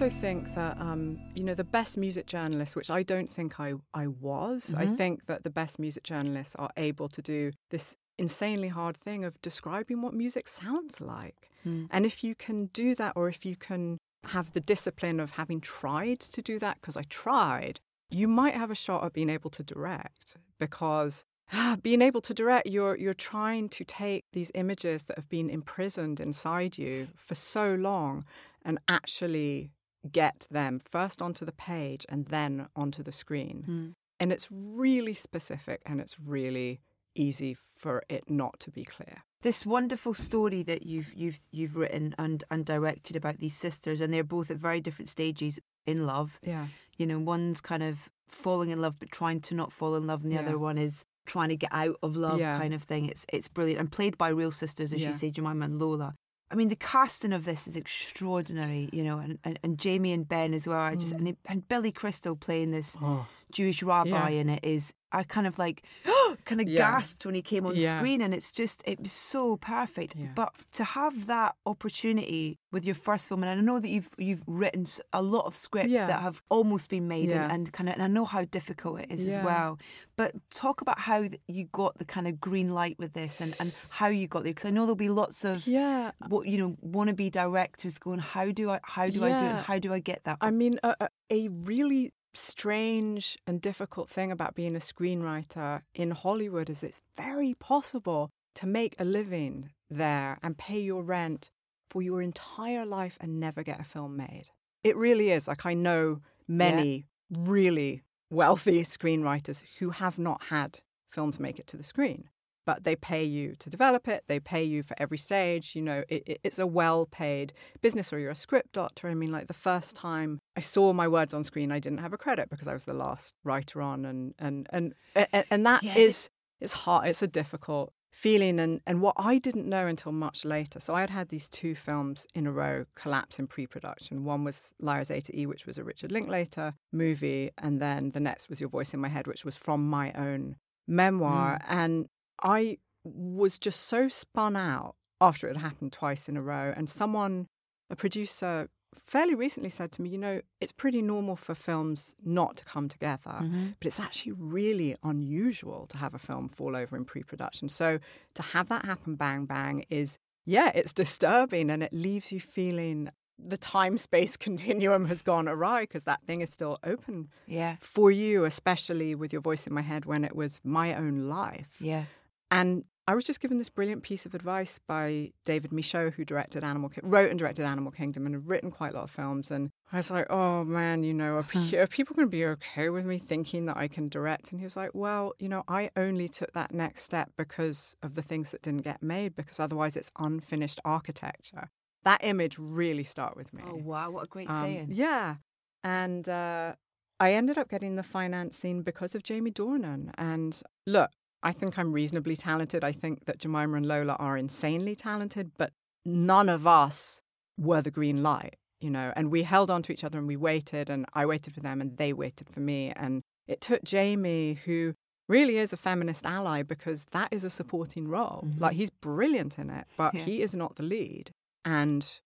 Also 0.00 0.16
think 0.18 0.54
that, 0.54 0.80
um, 0.80 1.18
you 1.34 1.44
know, 1.44 1.52
the 1.52 1.62
best 1.62 1.98
music 1.98 2.24
journalists, 2.24 2.74
which 2.74 2.88
I 2.88 3.02
don't 3.02 3.30
think 3.30 3.60
I, 3.60 3.74
I 3.92 4.06
was, 4.06 4.74
I 4.74 4.86
think 4.86 5.26
that 5.26 5.42
the 5.42 5.50
best 5.50 5.78
music 5.78 6.04
journalists 6.04 6.56
are 6.56 6.70
able 6.78 7.06
to 7.08 7.20
do 7.20 7.52
this 7.68 7.98
insanely 8.16 8.68
hard 8.68 8.96
thing 8.96 9.26
of 9.26 9.38
describing 9.42 10.00
what 10.00 10.14
music 10.14 10.48
sounds 10.48 11.02
like. 11.02 11.50
And 11.92 12.06
if 12.06 12.24
you 12.24 12.34
can 12.34 12.70
do 12.72 12.94
that, 12.94 13.12
or 13.14 13.28
if 13.28 13.44
you 13.44 13.56
can 13.56 13.98
have 14.28 14.52
the 14.52 14.60
discipline 14.60 15.20
of 15.20 15.32
having 15.32 15.60
tried 15.60 16.20
to 16.20 16.40
do 16.40 16.58
that, 16.60 16.78
because 16.80 16.96
I 16.96 17.02
tried, 17.02 17.80
you 18.10 18.26
might 18.26 18.54
have 18.54 18.70
a 18.70 18.74
shot 18.74 19.04
at 19.04 19.12
being 19.12 19.28
able 19.28 19.50
to 19.50 19.62
direct 19.62 20.38
because 20.58 21.26
ah, 21.52 21.76
being 21.82 22.00
able 22.00 22.22
to 22.22 22.32
direct 22.32 22.66
you're 22.66 22.96
you're 22.96 23.12
trying 23.12 23.68
to 23.68 23.84
take 23.84 24.24
these 24.32 24.50
images 24.54 25.04
that 25.04 25.18
have 25.18 25.28
been 25.28 25.50
imprisoned 25.50 26.20
inside 26.20 26.78
you 26.78 27.08
for 27.16 27.34
so 27.34 27.74
long 27.74 28.24
and 28.64 28.78
actually 28.88 29.70
get 30.10 30.46
them 30.50 30.78
first 30.78 31.20
onto 31.22 31.44
the 31.44 31.52
page 31.52 32.06
and 32.08 32.26
then 32.26 32.68
onto 32.74 33.02
the 33.02 33.12
screen 33.12 33.62
hmm. 33.66 33.88
and 34.18 34.32
it's 34.32 34.48
really 34.50 35.14
specific 35.14 35.80
and 35.86 36.00
it's 36.00 36.16
really 36.18 36.80
easy 37.14 37.56
for 37.76 38.02
it 38.08 38.24
not 38.28 38.58
to 38.60 38.70
be 38.70 38.84
clear 38.84 39.24
This 39.42 39.64
wonderful 39.66 40.14
story 40.14 40.62
that 40.64 40.82
you've 40.86 41.12
you've 41.14 41.40
you've 41.50 41.76
written 41.76 42.14
and 42.18 42.44
and 42.50 42.64
directed 42.64 43.16
about 43.16 43.38
these 43.38 43.56
sisters, 43.56 44.00
and 44.02 44.12
they're 44.12 44.32
both 44.36 44.50
at 44.50 44.58
very 44.58 44.80
different 44.80 45.08
stages 45.08 45.58
in 45.86 45.98
love. 46.06 46.38
yeah 46.44 46.66
You 46.98 47.06
know, 47.06 47.18
one's 47.18 47.60
kind 47.62 47.82
of 47.82 48.10
falling 48.28 48.70
in 48.70 48.80
love 48.84 48.94
but 49.00 49.10
trying 49.10 49.40
to 49.48 49.54
not 49.54 49.72
fall 49.72 49.94
in 49.96 50.06
love, 50.06 50.22
and 50.22 50.30
the 50.32 50.36
Yeah. 50.36 50.46
other 50.46 50.58
one 50.58 50.78
is 50.78 51.04
trying 51.26 51.48
to 51.48 51.56
get 51.64 51.72
out 51.72 51.96
of 52.02 52.16
love, 52.16 52.38
Yeah. 52.38 52.58
kind 52.62 52.74
of 52.74 52.82
thing. 52.90 53.02
It's 53.12 53.24
it's 53.36 53.48
brilliant 53.48 53.80
and 53.80 53.90
played 53.90 54.16
by 54.18 54.28
real 54.28 54.52
sisters, 54.52 54.92
as 54.92 55.00
Yeah. 55.00 55.08
you 55.08 55.14
say, 55.22 55.30
Jemima 55.30 55.64
and 55.64 55.78
Lola. 55.82 56.14
I 56.50 56.56
mean, 56.56 56.68
the 56.68 56.76
casting 56.76 57.32
of 57.32 57.44
this 57.44 57.68
is 57.68 57.76
extraordinary, 57.76 58.88
you 58.92 59.04
know, 59.04 59.18
and, 59.18 59.38
and, 59.44 59.58
and 59.62 59.78
Jamie 59.78 60.12
and 60.12 60.28
Ben 60.28 60.52
as 60.52 60.66
well. 60.66 60.80
I 60.80 60.96
just 60.96 61.14
mm. 61.14 61.18
and, 61.18 61.28
it, 61.28 61.38
and 61.46 61.68
Billy 61.68 61.92
Crystal 61.92 62.34
playing 62.34 62.72
this 62.72 62.96
oh. 63.00 63.26
Jewish 63.52 63.82
rabbi. 63.82 64.08
Yeah. 64.30 64.40
in 64.40 64.48
it 64.48 64.60
is. 64.64 64.92
I 65.12 65.24
kind 65.24 65.48
of 65.48 65.58
like 65.58 65.82
kind 66.44 66.60
of 66.60 66.68
Yeah. 66.68 66.78
gasped 66.78 67.26
when 67.26 67.34
he 67.34 67.42
came 67.42 67.66
on 67.66 67.74
Yeah. 67.74 67.98
screen, 67.98 68.20
and 68.22 68.32
it's 68.32 68.52
just 68.52 68.80
it 68.86 69.00
was 69.00 69.10
so 69.12 69.56
perfect. 69.56 70.14
Yeah. 70.16 70.28
But 70.36 70.54
to 70.72 70.84
have 70.84 71.26
that 71.26 71.56
opportunity 71.66 72.58
with 72.70 72.86
your 72.86 72.94
first 72.94 73.26
film, 73.28 73.42
and 73.42 73.50
I 73.50 73.60
know 73.60 73.80
that 73.80 73.88
you've 73.88 74.10
you've 74.18 74.44
written 74.46 74.86
a 75.12 75.20
lot 75.20 75.46
of 75.46 75.56
scripts 75.56 75.90
that 76.06 76.20
have 76.22 76.40
almost 76.48 76.88
been 76.88 77.08
made, 77.08 77.32
and, 77.32 77.52
and 77.52 77.72
kind 77.72 77.88
of, 77.88 77.94
and 77.94 78.04
I 78.04 78.06
know 78.06 78.24
how 78.24 78.44
difficult 78.44 79.00
it 79.00 79.10
is 79.10 79.26
as 79.26 79.36
well. 79.44 79.78
But 80.16 80.34
talk 80.50 80.80
about 80.80 81.00
how 81.00 81.28
you 81.48 81.64
got 81.72 81.96
the 81.96 82.04
kind 82.04 82.28
of 82.28 82.40
green 82.40 82.72
light 82.72 82.96
with 82.98 83.12
this, 83.14 83.40
and, 83.40 83.56
and 83.58 83.72
how 83.88 84.06
you 84.08 84.28
got 84.28 84.44
there, 84.44 84.52
because 84.54 84.66
I 84.68 84.70
know 84.70 84.82
there'll 84.82 84.94
be 84.94 85.08
lots 85.08 85.44
of 85.44 85.66
yeah 85.66 86.12
what 86.28 86.46
you 86.46 86.58
know 86.58 86.76
wannabe 86.86 87.32
directors 87.32 87.98
going, 87.98 88.20
how 88.20 88.52
do 88.52 88.70
I 88.70 88.78
how 88.84 89.08
do 89.08 89.24
I 89.24 89.30
do 89.30 89.44
it? 89.46 89.50
And 89.50 89.58
how 89.66 89.78
do 89.80 89.92
I 89.92 89.98
get 89.98 90.22
that? 90.24 90.38
I 90.40 90.52
mean, 90.52 90.78
a 90.84 91.48
really 91.48 92.12
strange 92.34 93.38
and 93.46 93.60
difficult 93.60 94.08
thing 94.08 94.30
about 94.30 94.54
being 94.54 94.76
a 94.76 94.80
screenwriter 94.80 95.82
in 95.94 96.12
Hollywood 96.12 96.70
is 96.70 96.82
it's 96.82 97.02
very 97.16 97.54
possible 97.54 98.30
to 98.54 98.66
make 98.66 98.94
a 98.98 99.04
living 99.04 99.70
there 99.90 100.38
and 100.42 100.58
pay 100.58 100.80
your 100.80 101.02
rent 101.02 101.50
for 101.88 102.02
your 102.02 102.22
entire 102.22 102.86
life 102.86 103.18
and 103.20 103.40
never 103.40 103.62
get 103.62 103.80
a 103.80 103.84
film 103.84 104.16
made. 104.16 104.46
It 104.84 104.96
really 104.96 105.30
is. 105.30 105.48
Like, 105.48 105.66
I 105.66 105.74
know 105.74 106.20
many 106.46 107.06
really 107.30 108.02
wealthy 108.30 108.80
screenwriters 108.82 109.62
who 109.78 109.90
have 109.90 110.18
not 110.18 110.44
had 110.44 110.80
films 111.08 111.40
make 111.40 111.58
it 111.58 111.66
to 111.68 111.76
the 111.76 111.82
screen. 111.82 112.28
But 112.70 112.84
they 112.84 112.94
pay 112.94 113.24
you 113.24 113.46
to 113.62 113.68
develop 113.76 114.06
it. 114.14 114.20
They 114.28 114.38
pay 114.38 114.62
you 114.62 114.82
for 114.88 114.94
every 115.04 115.18
stage. 115.18 115.74
You 115.74 115.82
know, 115.88 116.00
it, 116.08 116.22
it- 116.30 116.40
it's 116.44 116.60
a 116.60 116.66
well-paid 116.80 117.48
business. 117.80 118.12
Or 118.12 118.18
you're 118.20 118.30
a 118.30 118.34
script 118.46 118.70
doctor. 118.72 119.08
I 119.08 119.14
mean, 119.14 119.32
like 119.32 119.48
the 119.48 119.62
first 119.70 119.96
time 119.96 120.30
I 120.56 120.60
saw 120.60 120.92
my 120.92 121.08
words 121.16 121.32
on 121.34 121.42
screen, 121.50 121.72
I 121.72 121.80
didn't 121.84 121.98
have 122.06 122.12
a 122.12 122.18
credit 122.26 122.46
because 122.48 122.68
I 122.68 122.74
was 122.74 122.84
the 122.84 122.94
last 122.94 123.34
writer 123.48 123.78
on, 123.82 124.04
and 124.10 124.34
and 124.38 124.68
and 124.76 124.94
and, 125.16 125.44
and 125.52 125.66
that 125.66 125.82
Yeah. 125.82 125.96
is 126.06 126.30
it's 126.64 126.74
hard. 126.84 127.08
It's 127.08 127.22
a 127.22 127.26
difficult 127.40 127.92
feeling, 128.12 128.60
and 128.60 128.80
and 128.86 128.96
what 129.06 129.16
I 129.32 129.38
didn't 129.38 129.68
know 129.68 129.86
until 129.88 130.12
much 130.12 130.44
later. 130.44 130.78
So 130.80 130.94
I 130.94 131.00
had 131.00 131.10
had 131.18 131.28
these 131.30 131.48
two 131.48 131.74
films 131.74 132.18
in 132.38 132.46
a 132.46 132.52
row 132.52 132.84
collapse 132.94 133.38
in 133.40 133.46
pre-production. 133.48 134.24
One 134.24 134.42
was 134.44 134.72
Liars 134.78 135.10
A 135.10 135.20
to 135.20 135.32
E, 135.40 135.46
which 135.46 135.66
was 135.66 135.76
a 135.78 135.84
Richard 135.90 136.12
Linklater 136.12 136.74
movie, 136.92 137.50
and 137.64 137.80
then 137.84 138.12
the 138.16 138.20
next 138.20 138.48
was 138.48 138.60
Your 138.60 138.70
Voice 138.70 138.94
in 138.94 139.00
My 139.00 139.08
Head, 139.16 139.26
which 139.26 139.44
was 139.44 139.56
from 139.56 139.80
my 139.88 140.12
own 140.12 140.56
memoir, 140.86 141.58
mm. 141.58 141.64
and 141.80 142.06
I 142.42 142.78
was 143.04 143.58
just 143.58 143.80
so 143.88 144.08
spun 144.08 144.56
out 144.56 144.94
after 145.20 145.48
it 145.48 145.56
had 145.56 145.62
happened 145.62 145.92
twice 145.92 146.28
in 146.28 146.36
a 146.36 146.42
row. 146.42 146.72
And 146.76 146.88
someone, 146.88 147.46
a 147.90 147.96
producer, 147.96 148.68
fairly 148.94 149.34
recently 149.34 149.70
said 149.70 149.92
to 149.92 150.02
me, 150.02 150.10
you 150.10 150.18
know, 150.18 150.40
it's 150.60 150.72
pretty 150.72 151.02
normal 151.02 151.36
for 151.36 151.54
films 151.54 152.14
not 152.24 152.56
to 152.56 152.64
come 152.64 152.88
together, 152.88 153.38
mm-hmm. 153.40 153.68
but 153.78 153.86
it's 153.86 154.00
actually 154.00 154.32
really 154.32 154.96
unusual 155.02 155.86
to 155.88 155.96
have 155.98 156.14
a 156.14 156.18
film 156.18 156.48
fall 156.48 156.74
over 156.74 156.96
in 156.96 157.04
pre 157.04 157.22
production. 157.22 157.68
So 157.68 157.98
to 158.34 158.42
have 158.42 158.68
that 158.68 158.84
happen 158.84 159.14
bang 159.16 159.44
bang 159.44 159.84
is, 159.90 160.18
yeah, 160.44 160.70
it's 160.74 160.92
disturbing 160.92 161.70
and 161.70 161.82
it 161.82 161.92
leaves 161.92 162.32
you 162.32 162.40
feeling 162.40 163.10
the 163.38 163.56
time 163.56 163.96
space 163.96 164.36
continuum 164.36 165.06
has 165.06 165.22
gone 165.22 165.48
awry 165.48 165.82
because 165.82 166.04
that 166.04 166.22
thing 166.26 166.40
is 166.40 166.50
still 166.50 166.78
open 166.82 167.28
yeah, 167.46 167.76
for 167.80 168.10
you, 168.10 168.44
especially 168.44 169.14
with 169.14 169.32
your 169.32 169.42
voice 169.42 169.66
in 169.66 169.72
my 169.72 169.82
head 169.82 170.04
when 170.04 170.24
it 170.24 170.34
was 170.34 170.60
my 170.64 170.94
own 170.94 171.28
life. 171.28 171.76
yeah, 171.80 172.04
And 172.50 172.84
I 173.06 173.14
was 173.14 173.24
just 173.24 173.40
given 173.40 173.58
this 173.58 173.70
brilliant 173.70 174.02
piece 174.04 174.24
of 174.24 174.34
advice 174.34 174.78
by 174.78 175.32
David 175.44 175.72
Michôd, 175.72 176.14
who 176.14 176.24
directed 176.24 176.62
Animal, 176.62 176.92
wrote 177.02 177.30
and 177.30 177.38
directed 177.38 177.64
Animal 177.64 177.90
Kingdom, 177.90 178.24
and 178.26 178.34
had 178.36 178.46
written 178.46 178.70
quite 178.70 178.92
a 178.92 178.96
lot 178.96 179.04
of 179.04 179.10
films. 179.10 179.50
And 179.50 179.70
I 179.92 179.96
was 179.96 180.10
like, 180.10 180.26
"Oh 180.30 180.62
man, 180.64 181.02
you 181.02 181.12
know, 181.14 181.36
are, 181.36 181.42
pe- 181.42 181.76
are 181.76 181.86
people 181.88 182.14
going 182.14 182.28
to 182.28 182.36
be 182.36 182.44
okay 182.46 182.88
with 182.88 183.04
me 183.04 183.18
thinking 183.18 183.66
that 183.66 183.76
I 183.76 183.88
can 183.88 184.08
direct?" 184.08 184.52
And 184.52 184.60
he 184.60 184.64
was 184.64 184.76
like, 184.76 184.90
"Well, 184.94 185.32
you 185.40 185.48
know, 185.48 185.64
I 185.66 185.90
only 185.96 186.28
took 186.28 186.52
that 186.52 186.72
next 186.72 187.02
step 187.02 187.32
because 187.36 187.96
of 188.02 188.14
the 188.14 188.22
things 188.22 188.50
that 188.52 188.62
didn't 188.62 188.84
get 188.84 189.02
made, 189.02 189.34
because 189.34 189.58
otherwise 189.58 189.96
it's 189.96 190.12
unfinished 190.18 190.78
architecture." 190.84 191.70
That 192.04 192.20
image 192.22 192.58
really 192.58 193.04
stuck 193.04 193.34
with 193.34 193.52
me. 193.52 193.62
Oh 193.66 193.74
wow, 193.74 194.10
what 194.10 194.24
a 194.24 194.28
great 194.28 194.48
Um, 194.50 194.62
saying. 194.62 194.88
Yeah. 194.92 195.36
And 195.82 196.28
uh, 196.28 196.74
I 197.18 197.32
ended 197.32 197.58
up 197.58 197.68
getting 197.68 197.96
the 197.96 198.02
financing 198.02 198.82
because 198.82 199.14
of 199.14 199.22
Jamie 199.22 199.50
Dornan. 199.50 200.10
And 200.16 200.62
look, 200.86 201.10
I 201.42 201.52
think 201.52 201.78
I'm 201.78 201.92
reasonably 201.92 202.36
talented. 202.36 202.84
I 202.84 202.92
think 202.92 203.24
that 203.24 203.38
Jemima 203.38 203.76
and 203.76 203.86
Lola 203.86 204.14
are 204.14 204.36
insanely 204.36 204.94
talented, 204.94 205.52
but 205.56 205.72
none 206.04 206.48
of 206.48 206.66
us 206.66 207.22
were 207.58 207.82
the 207.82 207.90
green 207.90 208.22
light, 208.22 208.56
you 208.80 208.90
know. 208.90 209.12
And 209.16 209.30
we 209.30 209.42
held 209.42 209.70
on 209.70 209.82
to 209.82 209.92
each 209.92 210.04
other 210.04 210.18
and 210.18 210.28
we 210.28 210.36
waited, 210.36 210.90
and 210.90 211.06
I 211.14 211.26
waited 211.26 211.54
for 211.54 211.60
them 211.60 211.80
and 211.80 211.96
they 211.96 212.12
waited 212.12 212.48
for 212.48 212.60
me. 212.60 212.92
And 212.94 213.22
it 213.46 213.60
took 213.60 213.82
Jamie, 213.84 214.58
who 214.64 214.94
really 215.28 215.58
is 215.58 215.72
a 215.72 215.76
feminist 215.76 216.26
ally, 216.26 216.62
because 216.62 217.06
that 217.12 217.28
is 217.30 217.44
a 217.44 217.50
supporting 217.50 218.08
role. 218.08 218.44
Mm-hmm. 218.46 218.62
Like 218.62 218.76
he's 218.76 218.90
brilliant 218.90 219.58
in 219.58 219.70
it, 219.70 219.86
but 219.96 220.14
Yeah. 220.14 220.24
he 220.24 220.42
is 220.42 220.54
not 220.54 220.76
the 220.76 220.82
lead. 220.82 221.30
And 221.64 222.20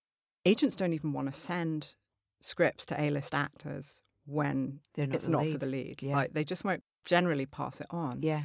agents 0.44 0.76
don't 0.76 0.92
even 0.92 1.12
want 1.12 1.32
to 1.32 1.38
send 1.38 1.94
scripts 2.40 2.84
to 2.86 3.00
A-list 3.00 3.34
actors 3.34 4.02
when 4.26 4.80
They're 4.94 5.06
not 5.06 5.14
it's 5.16 5.28
not 5.28 5.46
for 5.46 5.58
the 5.58 5.66
lead. 5.66 6.02
Yeah. 6.02 6.16
Like 6.16 6.32
they 6.32 6.44
just 6.44 6.64
won't 6.64 6.82
generally 7.06 7.46
pass 7.46 7.80
it 7.80 7.86
on. 7.90 8.22
Yeah, 8.22 8.42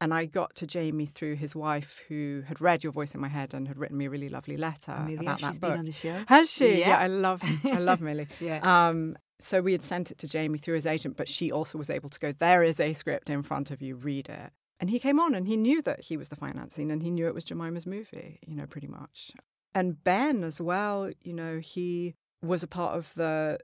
And 0.00 0.12
I 0.12 0.26
got 0.26 0.54
to 0.56 0.66
Jamie 0.66 1.06
through 1.06 1.36
his 1.36 1.54
wife, 1.54 2.02
who 2.08 2.42
had 2.46 2.60
read 2.60 2.82
Your 2.82 2.92
Voice 2.92 3.14
in 3.14 3.20
My 3.20 3.28
Head 3.28 3.54
and 3.54 3.68
had 3.68 3.78
written 3.78 3.96
me 3.96 4.06
a 4.06 4.10
really 4.10 4.28
lovely 4.28 4.56
letter 4.56 4.92
Amelia, 4.92 5.20
about 5.20 5.40
that 5.40 5.46
she's 5.52 5.58
book. 5.58 5.70
been 5.70 5.78
on 5.78 5.84
the 5.86 5.92
show. 5.92 6.24
Has 6.26 6.50
she? 6.50 6.80
Yeah. 6.80 6.88
Yeah, 6.88 6.98
I 6.98 7.06
love, 7.06 7.42
I 7.64 7.78
love 7.78 8.00
Millie. 8.02 8.28
Yeah. 8.40 8.88
Um, 8.88 9.16
so 9.40 9.60
we 9.60 9.72
had 9.72 9.82
sent 9.82 10.10
it 10.10 10.18
to 10.18 10.28
Jamie 10.28 10.58
through 10.58 10.74
his 10.74 10.86
agent, 10.86 11.16
but 11.16 11.28
she 11.28 11.50
also 11.50 11.78
was 11.78 11.90
able 11.90 12.08
to 12.10 12.20
go. 12.20 12.32
There 12.32 12.62
is 12.62 12.80
a 12.80 12.92
script 12.92 13.30
in 13.30 13.42
front 13.42 13.70
of 13.70 13.80
you. 13.80 13.94
Read 13.94 14.28
it. 14.28 14.50
And 14.80 14.90
he 14.90 14.98
came 14.98 15.18
on, 15.20 15.34
and 15.34 15.46
he 15.46 15.56
knew 15.56 15.80
that 15.82 16.02
he 16.02 16.16
was 16.16 16.28
the 16.28 16.36
financing, 16.36 16.90
and 16.90 17.02
he 17.02 17.10
knew 17.10 17.26
it 17.26 17.34
was 17.34 17.44
Jemima's 17.44 17.86
movie. 17.86 18.40
You 18.46 18.56
know, 18.56 18.66
pretty 18.66 18.88
much. 18.88 19.32
And 19.74 20.02
Ben 20.02 20.44
as 20.44 20.60
well. 20.60 21.10
You 21.22 21.32
know, 21.32 21.58
he 21.60 22.14
was 22.42 22.62
a 22.62 22.66
part 22.68 22.96
of 22.96 23.14
the 23.14 23.58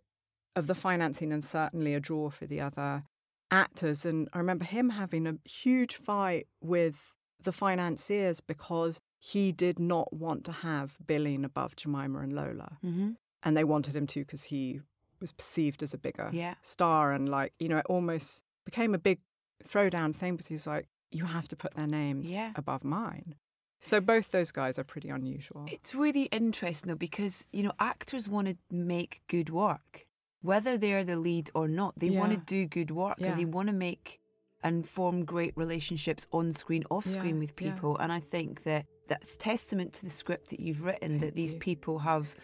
of 0.57 0.67
the 0.69 0.75
financing, 0.75 1.33
and 1.33 1.43
certainly 1.45 1.95
a 1.95 2.01
draw 2.01 2.31
for 2.31 2.47
the 2.47 2.61
other 2.61 3.05
actors. 3.51 4.05
And 4.05 4.29
I 4.33 4.39
remember 4.39 4.65
him 4.65 4.91
having 4.91 5.27
a 5.27 5.37
huge 5.49 5.95
fight 5.97 6.47
with 6.61 7.13
the 7.43 7.53
financiers 7.53 8.41
because 8.41 9.01
he 9.19 9.53
did 9.53 9.79
not 9.79 10.13
want 10.13 10.45
to 10.45 10.53
have 10.53 10.97
billing 11.07 11.45
above 11.45 11.77
Jemima 11.77 12.21
and 12.21 12.33
Lola 12.33 12.79
Mm-hmm. 12.85 13.11
and 13.43 13.57
they 13.57 13.65
wanted 13.65 13.97
him 13.97 14.07
to 14.09 14.21
because 14.21 14.45
he 14.45 14.81
was 15.21 15.33
perceived 15.33 15.83
as 15.83 15.93
a 15.95 15.99
bigger 15.99 16.31
Yeah. 16.33 16.55
star 16.63 17.13
and 17.13 17.29
like 17.29 17.53
you 17.59 17.69
know 17.69 17.79
it 17.79 17.87
almost 17.89 18.43
became 18.65 18.95
a 18.95 18.99
big 18.99 19.21
throwdown 19.65 20.15
thing 20.15 20.35
because 20.35 20.49
he 20.49 20.55
was 20.55 20.67
like 20.67 20.87
you 21.11 21.25
have 21.27 21.49
to 21.49 21.57
put 21.57 21.75
their 21.75 21.87
names 21.87 22.31
Yeah. 22.31 22.53
above 22.57 22.85
mine 22.85 23.35
so 23.81 24.01
both 24.01 24.31
those 24.31 24.51
guys 24.51 24.79
are 24.79 24.85
pretty 24.85 25.09
unusual 25.09 25.67
It's 25.71 25.95
really 25.95 26.25
interesting 26.25 26.89
though 26.89 26.95
because 26.97 27.47
you 27.53 27.63
know 27.63 27.73
actors 27.79 28.29
want 28.29 28.49
to 28.49 28.57
make 28.71 29.23
good 29.29 29.49
work, 29.51 30.07
whether 30.43 30.77
they're 30.79 31.05
the 31.05 31.17
lead 31.17 31.51
or 31.55 31.69
not. 31.69 31.99
They 31.99 32.11
want 32.11 32.33
to 32.33 32.39
do 32.39 32.67
good 32.67 32.91
work 32.91 33.17
Yeah. 33.19 33.31
and 33.31 33.39
they 33.41 33.45
want 33.45 33.69
to 33.69 33.75
make 33.75 34.21
and 34.63 34.87
form 34.89 35.25
great 35.25 35.55
relationships 35.57 36.27
on 36.33 36.53
screen, 36.53 36.85
off 36.91 37.07
screen 37.07 37.37
Yeah, 37.37 37.41
with 37.41 37.53
yeah. 37.59 37.73
people. 37.73 37.97
And 37.99 38.13
I 38.13 38.21
think 38.21 38.65
that 38.65 38.87
that's 39.09 39.37
testament 39.37 39.93
to 39.95 40.05
the 40.05 40.11
script 40.11 40.51
that 40.51 40.61
you've 40.61 40.83
written 40.83 41.09
Thank 41.13 41.23
that 41.23 41.35
these 41.35 41.55
you. 41.55 41.59
people 41.59 41.99
have 42.01 42.35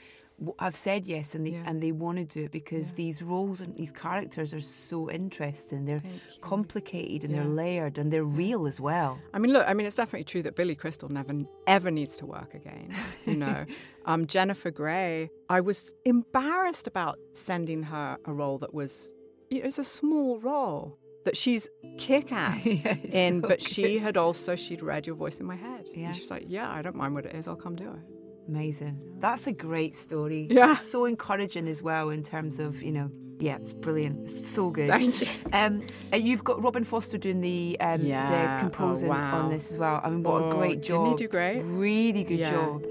have 0.59 0.77
said 0.77 1.07
yes 1.07 1.35
and 1.35 1.47
they 1.47 1.53
Yeah. 1.53 1.63
and 1.67 1.83
they 1.83 1.93
want 1.93 2.19
to 2.19 2.25
do 2.25 2.45
it 2.45 2.53
because 2.53 2.93
these 2.93 3.23
roles 3.23 3.61
and 3.63 3.75
these 3.75 3.91
characters 3.91 4.53
are 4.53 4.61
so 4.61 5.11
interesting. 5.11 5.87
They're 5.87 6.03
complicated 6.43 7.25
and 7.25 7.35
they're 7.35 7.45
layered 7.45 7.97
and 7.99 8.13
they're 8.13 8.25
real 8.25 8.67
as 8.67 8.79
well. 8.79 9.19
I 9.33 9.39
mean, 9.39 9.53
look, 9.53 9.67
I 9.67 9.73
mean, 9.75 9.87
it's 9.87 9.97
definitely 9.97 10.25
true 10.25 10.43
that 10.43 10.55
Billy 10.55 10.75
Crystal 10.75 11.09
never, 11.09 11.33
ever 11.67 11.91
needs 11.91 12.17
to 12.19 12.27
work 12.27 12.55
again. 12.55 12.89
You 13.25 13.37
know, 13.45 13.65
um, 14.05 14.27
Jennifer 14.27 14.71
Grey, 14.71 15.31
I 15.49 15.61
was 15.61 15.95
embarrassed 16.05 16.87
about 16.87 17.19
sending 17.33 17.85
her 17.85 18.19
a 18.25 18.33
role 18.33 18.59
that 18.59 18.75
was, 18.75 19.13
you 19.51 19.61
know, 19.61 19.67
it's 19.67 19.79
a 19.79 19.85
small 19.85 20.39
role 20.39 20.99
that 21.25 21.37
she's 21.37 21.69
kick 21.99 22.31
ass 22.31 22.65
Yeah, 22.67 22.97
in, 23.13 23.43
so 23.43 23.49
but 23.49 23.61
she 23.63 23.99
had 23.99 24.17
also, 24.17 24.55
she'd 24.55 24.83
read 24.83 25.07
your 25.07 25.17
voice 25.17 25.41
in 25.41 25.47
my 25.47 25.57
head. 25.57 25.87
Yeah. 25.95 26.07
And 26.09 26.17
she's 26.17 26.31
like, 26.31 26.45
yeah, 26.47 26.71
I 26.71 26.83
don't 26.83 26.95
mind 26.97 27.15
what 27.15 27.25
it 27.27 27.35
is, 27.35 27.49
I'll 27.49 27.57
come 27.57 27.75
do 27.75 27.89
it. 27.89 28.16
Amazing. 28.49 29.01
That's 29.19 29.47
a 29.47 29.53
great 29.53 29.97
story. 29.97 30.47
Yeah. 30.51 30.77
So 30.77 31.05
encouraging 31.05 31.69
as 31.69 31.83
well 31.83 32.11
in 32.11 32.23
terms 32.23 32.59
of, 32.59 32.83
you 32.83 32.93
know, 32.93 33.11
yeah, 33.39 33.57
it's 33.57 33.75
brilliant. 33.75 34.33
It's 34.33 34.49
so 34.49 34.71
good. 34.71 34.89
Thank 34.89 35.21
you. 35.21 35.27
Um, 35.53 35.85
and 36.13 36.27
you've 36.27 36.43
got 36.45 36.63
Robin 36.63 36.85
Foster 36.85 37.19
doing 37.19 37.41
the 37.41 37.77
um, 37.81 38.01
Yeah. 38.03 38.31
the 38.31 38.55
Oh, 38.57 38.61
composing 38.61 39.09
wow. 39.09 39.39
on 39.41 39.51
this 39.51 39.71
as 39.73 39.79
well. 39.79 40.01
I 40.03 40.11
mean, 40.11 40.23
what 40.23 40.43
Oh, 40.43 40.51
a 40.51 40.55
great 40.55 40.81
job! 40.83 41.05
didn't 41.05 41.19
he 41.19 41.25
do 41.27 41.29
great? 41.29 41.61
Really 41.63 42.25
good 42.25 42.39
Yeah. 42.39 42.51
job. 42.51 42.83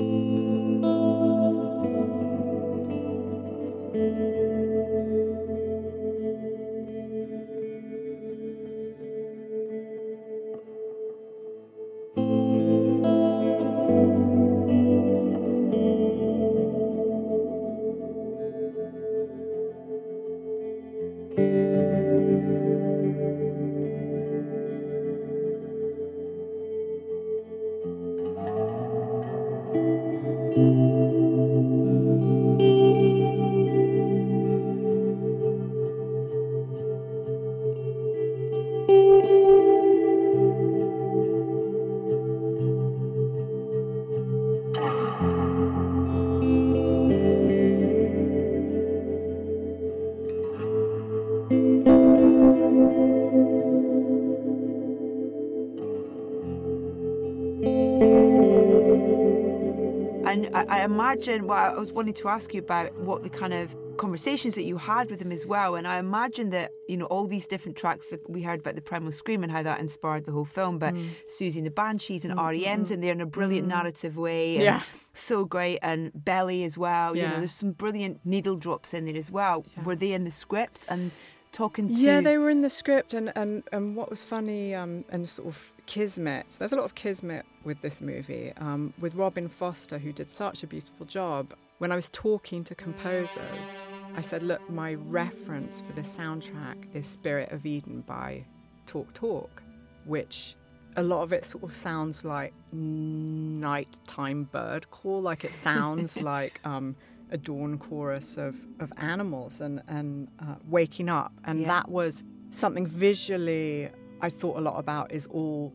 I, 60.69 60.83
imagine, 60.83 61.47
well, 61.47 61.75
I 61.75 61.79
was 61.79 61.91
wanting 61.91 62.13
to 62.15 62.29
ask 62.29 62.53
you 62.53 62.59
about 62.59 62.93
what 62.99 63.23
the 63.23 63.29
kind 63.29 63.53
of 63.53 63.75
conversations 63.97 64.55
that 64.55 64.63
you 64.63 64.77
had 64.77 65.09
with 65.09 65.21
him 65.21 65.31
as 65.31 65.45
well. 65.45 65.75
And 65.75 65.87
I 65.87 65.97
imagine 65.97 66.49
that, 66.51 66.71
you 66.87 66.97
know, 66.97 67.05
all 67.05 67.27
these 67.27 67.47
different 67.47 67.77
tracks 67.77 68.07
that 68.09 68.29
we 68.29 68.41
heard 68.41 68.59
about 68.59 68.75
the 68.75 68.81
Primal 68.81 69.11
Scream 69.11 69.43
and 69.43 69.51
how 69.51 69.63
that 69.63 69.79
inspired 69.79 70.25
the 70.25 70.31
whole 70.31 70.45
film, 70.45 70.79
but 70.79 70.93
mm. 70.93 71.07
Siouxsie 71.29 71.57
and 71.57 71.65
the 71.65 71.71
Banshees 71.71 72.25
and 72.25 72.35
mm-hmm. 72.35 72.63
REM's 72.63 72.91
in 72.91 73.01
there 73.01 73.13
in 73.13 73.21
a 73.21 73.25
brilliant 73.25 73.67
mm-hmm. 73.67 73.77
narrative 73.77 74.17
way. 74.17 74.55
And 74.55 74.63
Yeah. 74.63 74.81
So 75.13 75.45
great. 75.45 75.79
And 75.81 76.11
Belly 76.13 76.63
as 76.63 76.77
well. 76.77 77.15
You 77.15 77.27
know, 77.27 77.37
there's 77.37 77.53
some 77.53 77.71
brilliant 77.71 78.19
needle 78.25 78.55
drops 78.55 78.93
in 78.93 79.05
there 79.05 79.15
as 79.15 79.31
well. 79.31 79.65
Were 79.83 79.95
they 79.95 80.11
in 80.11 80.25
the 80.25 80.31
script? 80.31 80.85
And 80.89 81.11
talking 81.55 81.87
to. 81.87 81.93
Yeah, 81.93 82.21
they 82.21 82.37
were 82.37 82.49
in 82.49 82.61
the 82.61 82.69
script, 82.69 83.13
and 83.13 83.31
and, 83.35 83.63
and 83.71 83.95
what 83.95 84.09
was 84.09 84.21
funny 84.23 84.75
um, 84.75 85.05
and 85.09 85.27
sort 85.27 85.47
of 85.47 85.73
kismet. 85.85 86.45
There's 86.59 86.73
a 86.73 86.75
lot 86.75 86.83
of 86.83 86.95
kismet 86.95 87.45
with 87.65 87.81
this 87.81 87.99
movie. 88.01 88.53
Um, 88.57 88.93
with 88.99 89.15
Robin 89.15 89.47
Foster, 89.47 89.97
who 89.97 90.13
did 90.13 90.29
such 90.29 90.63
a 90.63 90.67
beautiful 90.67 91.05
job. 91.05 91.53
When 91.79 91.91
I 91.91 91.95
was 91.95 92.09
talking 92.09 92.63
to 92.65 92.75
composers, 92.75 93.67
I 94.15 94.21
said, 94.21 94.43
"Look, 94.43 94.61
my 94.69 94.93
reference 94.93 95.81
for 95.81 95.91
this 95.93 96.15
soundtrack 96.17 96.77
is 96.93 97.05
Spirit 97.05 97.51
of 97.51 97.65
Eden 97.65 98.01
by 98.07 98.45
Talk 98.85 99.13
Talk, 99.13 99.61
which." 100.05 100.55
A 100.97 101.03
lot 101.03 101.23
of 101.23 101.33
it 101.33 101.43
sort 101.43 101.65
of 101.65 101.75
sounds 101.75 102.23
like 102.23 102.53
nighttime 102.71 104.45
bird 104.45 104.89
call, 104.91 105.21
like 105.21 105.43
it 105.43 105.53
sounds 105.53 106.21
like 106.33 106.59
um, 106.63 106.95
a 107.31 107.37
dawn 107.37 107.77
chorus 107.77 108.37
of, 108.37 108.55
of 108.79 108.93
animals 108.97 109.59
and, 109.61 109.81
and 109.87 110.29
uh, 110.39 110.55
waking 110.69 111.09
up. 111.09 111.33
And 111.43 111.61
Yeah. 111.61 111.67
that 111.67 111.89
was 111.89 112.23
something 112.49 112.85
visually 112.87 113.89
I 114.21 114.29
thought 114.29 114.57
a 114.57 114.61
lot 114.61 114.79
about 114.79 115.11
is 115.11 115.25
all 115.27 115.73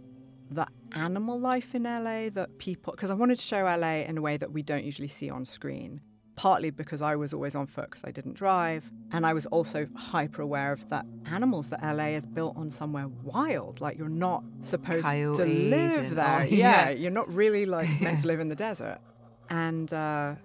animal 0.92 1.38
life 1.38 1.74
in 1.74 1.84
LA 1.84 2.30
that 2.30 2.58
people, 2.58 2.92
because 2.92 3.10
I 3.10 3.14
wanted 3.14 3.38
to 3.38 3.44
show 3.44 3.64
LA 3.64 4.02
in 4.02 4.18
a 4.18 4.20
way 4.20 4.36
that 4.36 4.52
we 4.52 4.62
don't 4.62 4.84
usually 4.84 5.08
see 5.08 5.30
on 5.30 5.44
screen. 5.44 6.00
Partly 6.36 6.70
because 6.70 7.02
I 7.02 7.16
was 7.16 7.34
always 7.34 7.54
on 7.54 7.66
foot 7.66 7.90
because 7.90 8.04
I 8.04 8.12
didn't 8.12 8.34
drive. 8.34 8.90
And 9.12 9.26
I 9.26 9.34
was 9.34 9.44
also 9.46 9.86
hyper 9.94 10.40
aware 10.40 10.72
of 10.72 10.88
that 10.88 11.04
animals 11.26 11.68
that 11.68 11.82
LA 11.82 12.14
is 12.14 12.24
built 12.24 12.56
on 12.56 12.70
somewhere 12.70 13.08
wild. 13.08 13.80
Like 13.80 13.98
you're 13.98 14.08
not 14.08 14.42
supposed 14.62 15.04
to 15.04 15.44
live 15.44 16.14
there. 16.14 16.46
yeah, 16.50 16.88
yeah. 16.88 16.90
you're 16.90 17.10
not 17.10 17.30
really 17.32 17.66
like 17.66 18.00
meant 18.00 18.20
to 18.20 18.26
live 18.32 18.40
in 18.40 18.48
the 18.48 18.56
desert. 18.56 18.98
And 19.50 19.92
uh, 19.92 20.36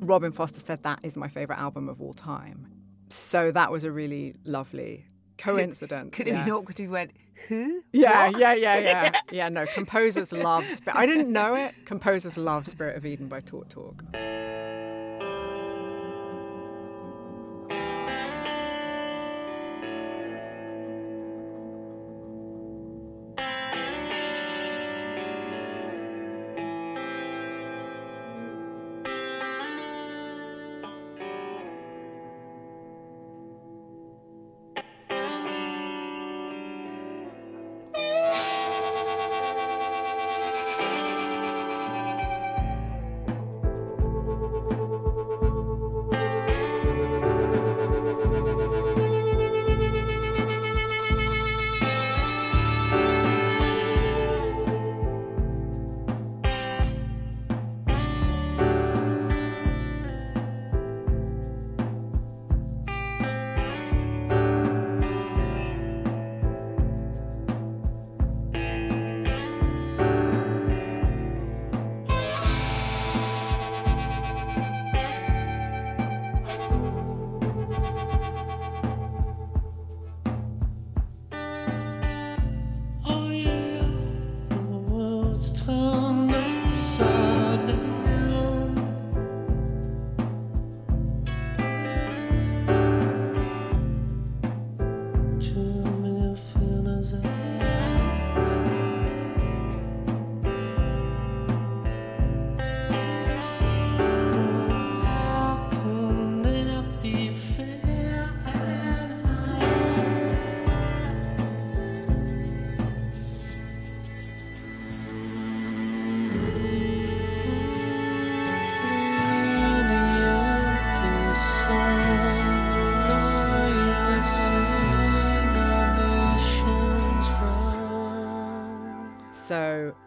Robin 0.00 0.32
Foster 0.32 0.60
said 0.60 0.82
that 0.84 1.00
is 1.02 1.16
my 1.16 1.28
favorite 1.28 1.58
album 1.58 1.88
of 1.88 2.00
all 2.00 2.14
time. 2.14 2.68
So 3.10 3.50
that 3.52 3.70
was 3.70 3.84
a 3.84 3.92
really 3.92 4.34
lovely 4.44 5.04
coincidence. 5.42 6.14
Could 6.14 6.28
it 6.28 6.34
yeah. 6.34 6.44
be 6.44 6.50
awkward 6.50 6.78
if 6.78 6.80
you 6.84 6.90
went, 6.90 7.10
who? 7.48 7.82
Yeah, 7.92 8.30
What? 8.30 8.40
yeah, 8.40 8.54
yeah, 8.54 8.78
yeah. 8.78 9.20
Yeah, 9.30 9.48
no, 9.48 9.66
composers 9.66 10.32
love 10.32 10.64
Spirit. 10.64 10.96
I 10.96 11.06
didn't 11.06 11.32
know 11.32 11.54
it. 11.54 11.74
Composers 11.84 12.38
love 12.38 12.66
Spirit 12.66 12.96
of 12.96 13.04
Eden 13.06 13.28
by 13.28 13.40
Talk 13.40 13.68
Talk. 13.68 14.04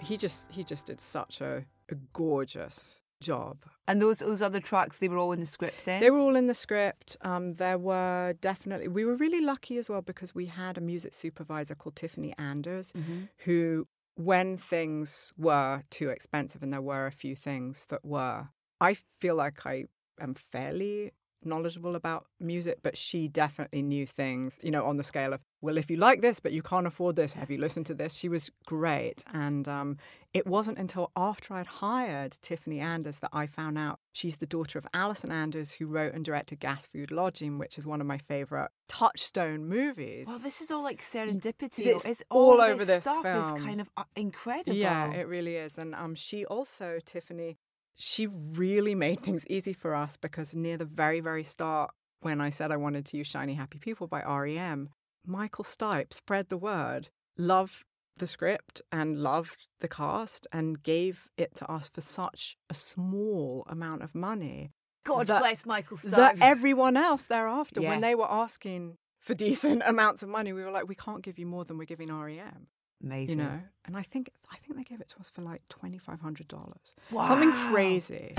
He 0.06 0.18
just 0.18 0.48
he 0.52 0.63
just 0.63 0.86
did 0.88 1.02
such 1.02 1.41
a, 1.41 1.65
a 1.89 1.96
gorgeous 2.13 3.02
job. 3.22 3.58
And 3.88 4.02
those 4.02 4.20
those 4.20 4.41
other 4.41 4.60
tracks, 4.60 4.98
they 5.00 5.08
were 5.08 5.18
all 5.18 5.32
in 5.32 5.39
the 5.39 5.46
script 5.46 5.86
then. 5.86 6.02
They 6.02 6.12
were 6.12 6.20
all 6.20 6.36
in 6.36 6.48
the 6.48 6.54
script. 6.54 7.18
Um, 7.22 7.54
there 7.54 7.78
were 7.78 8.36
definitely 8.41 8.88
we 8.88 9.06
were 9.06 9.15
really 9.15 9.41
lucky 9.41 9.78
as 9.78 9.89
well 9.89 10.02
because 10.02 10.34
we 10.34 10.48
had 10.48 10.78
a 10.78 10.82
music 10.82 11.13
supervisor 11.13 11.76
called 11.76 11.96
Tiffany 11.96 12.34
Anders, 12.38 12.94
who, 13.46 13.88
when 14.15 14.58
things 14.58 15.34
were 15.38 15.82
too 15.89 16.10
expensive, 16.10 16.63
and 16.63 16.72
there 16.74 16.82
were 16.82 17.06
a 17.06 17.12
few 17.12 17.36
things 17.36 17.86
that 17.88 18.04
were, 18.04 18.50
I 18.80 18.94
feel 18.94 19.36
like 19.36 19.65
I 19.65 19.86
am 20.20 20.34
fairly 20.34 21.12
knowledgeable 21.45 21.95
about 21.95 22.25
music, 22.39 22.79
but 22.84 22.97
she 22.97 23.27
definitely 23.27 23.81
knew 23.81 24.05
things, 24.05 24.60
you 24.62 24.71
know, 24.71 24.86
on 24.86 24.97
the 24.97 25.03
scale 25.03 25.34
of, 25.34 25.41
well, 25.62 25.77
if 25.77 25.89
you 25.89 25.97
like 25.97 26.21
this, 26.21 26.39
but 26.39 26.51
you 26.51 26.62
can't 26.62 26.86
afford 26.88 27.15
this, 27.15 27.34
have 27.34 27.49
you 27.49 27.58
listened 27.58 27.86
to 27.88 27.93
this? 27.93 28.13
She 28.13 28.29
was 28.29 28.51
great. 28.65 29.23
And 29.34 29.67
um, 29.67 29.97
it 30.34 30.45
wasn't 30.45 30.77
until 30.77 31.12
after 31.15 31.53
I'd 31.53 31.65
hired 31.67 32.38
Tiffany 32.41 32.79
Anders 32.79 33.19
that 33.19 33.29
I 33.34 33.47
found 33.47 33.77
out 33.77 33.99
she's 34.13 34.38
the 34.38 34.45
daughter 34.45 34.77
of 34.77 34.86
Allison 34.93 35.31
Anders, 35.31 35.71
who 35.73 35.88
wrote 35.88 36.13
and 36.13 36.23
directed 36.23 36.60
Gas 36.60 36.86
Food 36.86 37.10
Lodging, 37.12 37.58
which 37.58 37.77
is 37.77 37.86
one 37.88 38.01
of 38.01 38.08
my 38.08 38.17
favorite 38.17 38.69
touchstone 38.88 39.65
movies. 39.67 40.27
well, 40.27 40.39
this 40.39 40.62
is 40.62 40.71
all 40.71 40.84
like 40.84 41.01
serendipity. 41.01 41.86
It's 41.88 42.05
It's, 42.05 42.23
all 42.29 42.55
all, 42.55 42.62
over 42.62 42.79
this 42.79 42.88
this 42.88 43.01
stuff 43.01 43.23
film. 43.23 43.58
is 43.58 43.63
kind 43.63 43.81
of 43.81 43.89
uh, 43.97 44.03
incredible. 44.15 44.75
Yeah, 44.77 45.12
it 45.12 45.27
really 45.27 45.55
is. 45.55 45.77
And 45.77 45.95
um, 45.95 46.15
she 46.15 46.45
also, 46.45 46.99
Tiffany, 47.03 47.58
she 47.95 48.27
really 48.27 48.95
made 48.95 49.19
things 49.21 49.45
easy 49.47 49.73
for 49.73 49.95
us 49.95 50.17
because 50.17 50.53
near 50.55 50.77
the 50.77 50.86
very, 50.86 51.19
very 51.19 51.43
start, 51.43 51.91
when 52.21 52.41
I 52.41 52.49
said 52.49 52.71
I 52.71 52.77
wanted 52.77 53.05
to 53.08 53.17
use 53.17 53.27
Shiny 53.27 53.53
Happy 53.53 53.79
People 53.79 54.08
by 54.08 54.21
REM, 54.23 54.89
Michael 55.25 55.63
Stipe 55.63 56.13
spread 56.13 56.49
the 56.49 56.58
word, 56.58 57.10
loved 57.38 57.84
the 58.17 58.27
script 58.27 58.81
and 58.91 59.17
loved 59.21 59.67
the 59.81 59.88
cast 59.88 60.47
and 60.51 60.81
gave 60.81 61.29
it 61.38 61.55
to 61.55 61.69
us 61.71 61.89
for 61.93 62.01
such 62.01 62.55
a 62.69 62.73
small 62.73 63.65
amount 63.67 64.01
of 64.03 64.15
money. 64.15 64.71
God 65.03 65.27
that- 65.27 65.41
bless 65.41 65.65
Michael 65.65 65.97
Stipe. 65.97 66.12
That 66.12 66.38
everyone 66.41 66.97
else 66.97 67.25
thereafter, 67.25 67.81
Yeah. 67.81 67.89
when 67.89 68.01
they 68.01 68.15
were 68.15 68.29
asking 68.31 68.97
for 69.19 69.34
decent 69.45 69.84
amounts 69.86 70.23
of 70.23 70.29
money, 70.29 70.53
we 70.53 70.63
were 70.63 70.71
like, 70.71 70.88
we 70.88 70.95
can't 70.95 71.21
give 71.21 71.38
you 71.39 71.45
more 71.45 71.63
than 71.65 71.77
we're 71.77 71.86
giving 71.86 72.10
REM 72.12 72.67
Amazing. 73.03 73.39
you 73.39 73.43
know? 73.43 73.62
And 73.86 73.97
i 73.97 74.01
think 74.01 74.29
i 74.51 74.58
think 74.58 74.75
they 74.77 74.84
gave 74.84 75.01
it 75.01 75.08
to 75.10 75.19
us 75.19 75.29
for 75.29 75.41
like 75.41 75.62
$2500 75.69 76.93
something 77.27 77.51
crazy 77.51 78.34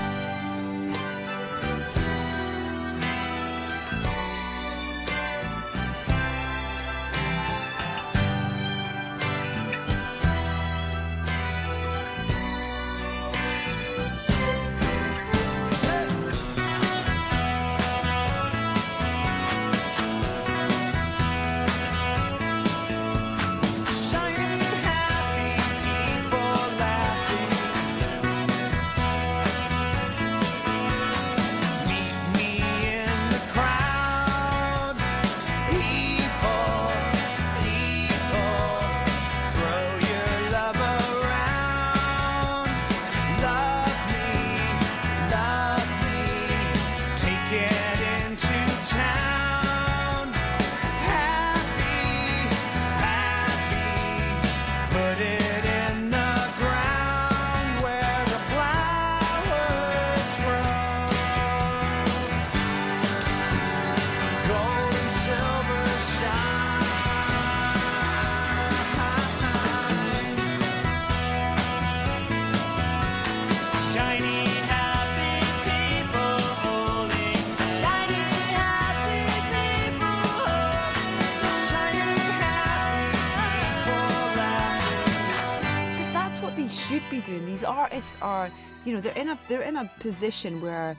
artists 87.77 88.17
are, 88.23 88.51
you 88.85 88.93
know, 88.95 89.01
they're 89.01 89.21
in 89.23 89.29
a 89.29 89.39
they're 89.49 89.63
in 89.73 89.77
a 89.77 89.91
position 90.01 90.61
where 90.67 90.97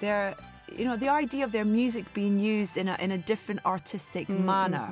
they're, 0.00 0.34
you 0.78 0.84
know, 0.84 0.96
the 0.96 1.08
idea 1.08 1.44
of 1.44 1.52
their 1.52 1.64
music 1.64 2.04
being 2.14 2.38
used 2.38 2.76
in 2.76 2.88
a 2.88 2.96
in 3.04 3.10
a 3.12 3.18
different 3.18 3.60
artistic 3.74 4.26
Mm, 4.28 4.44
manner 4.44 4.88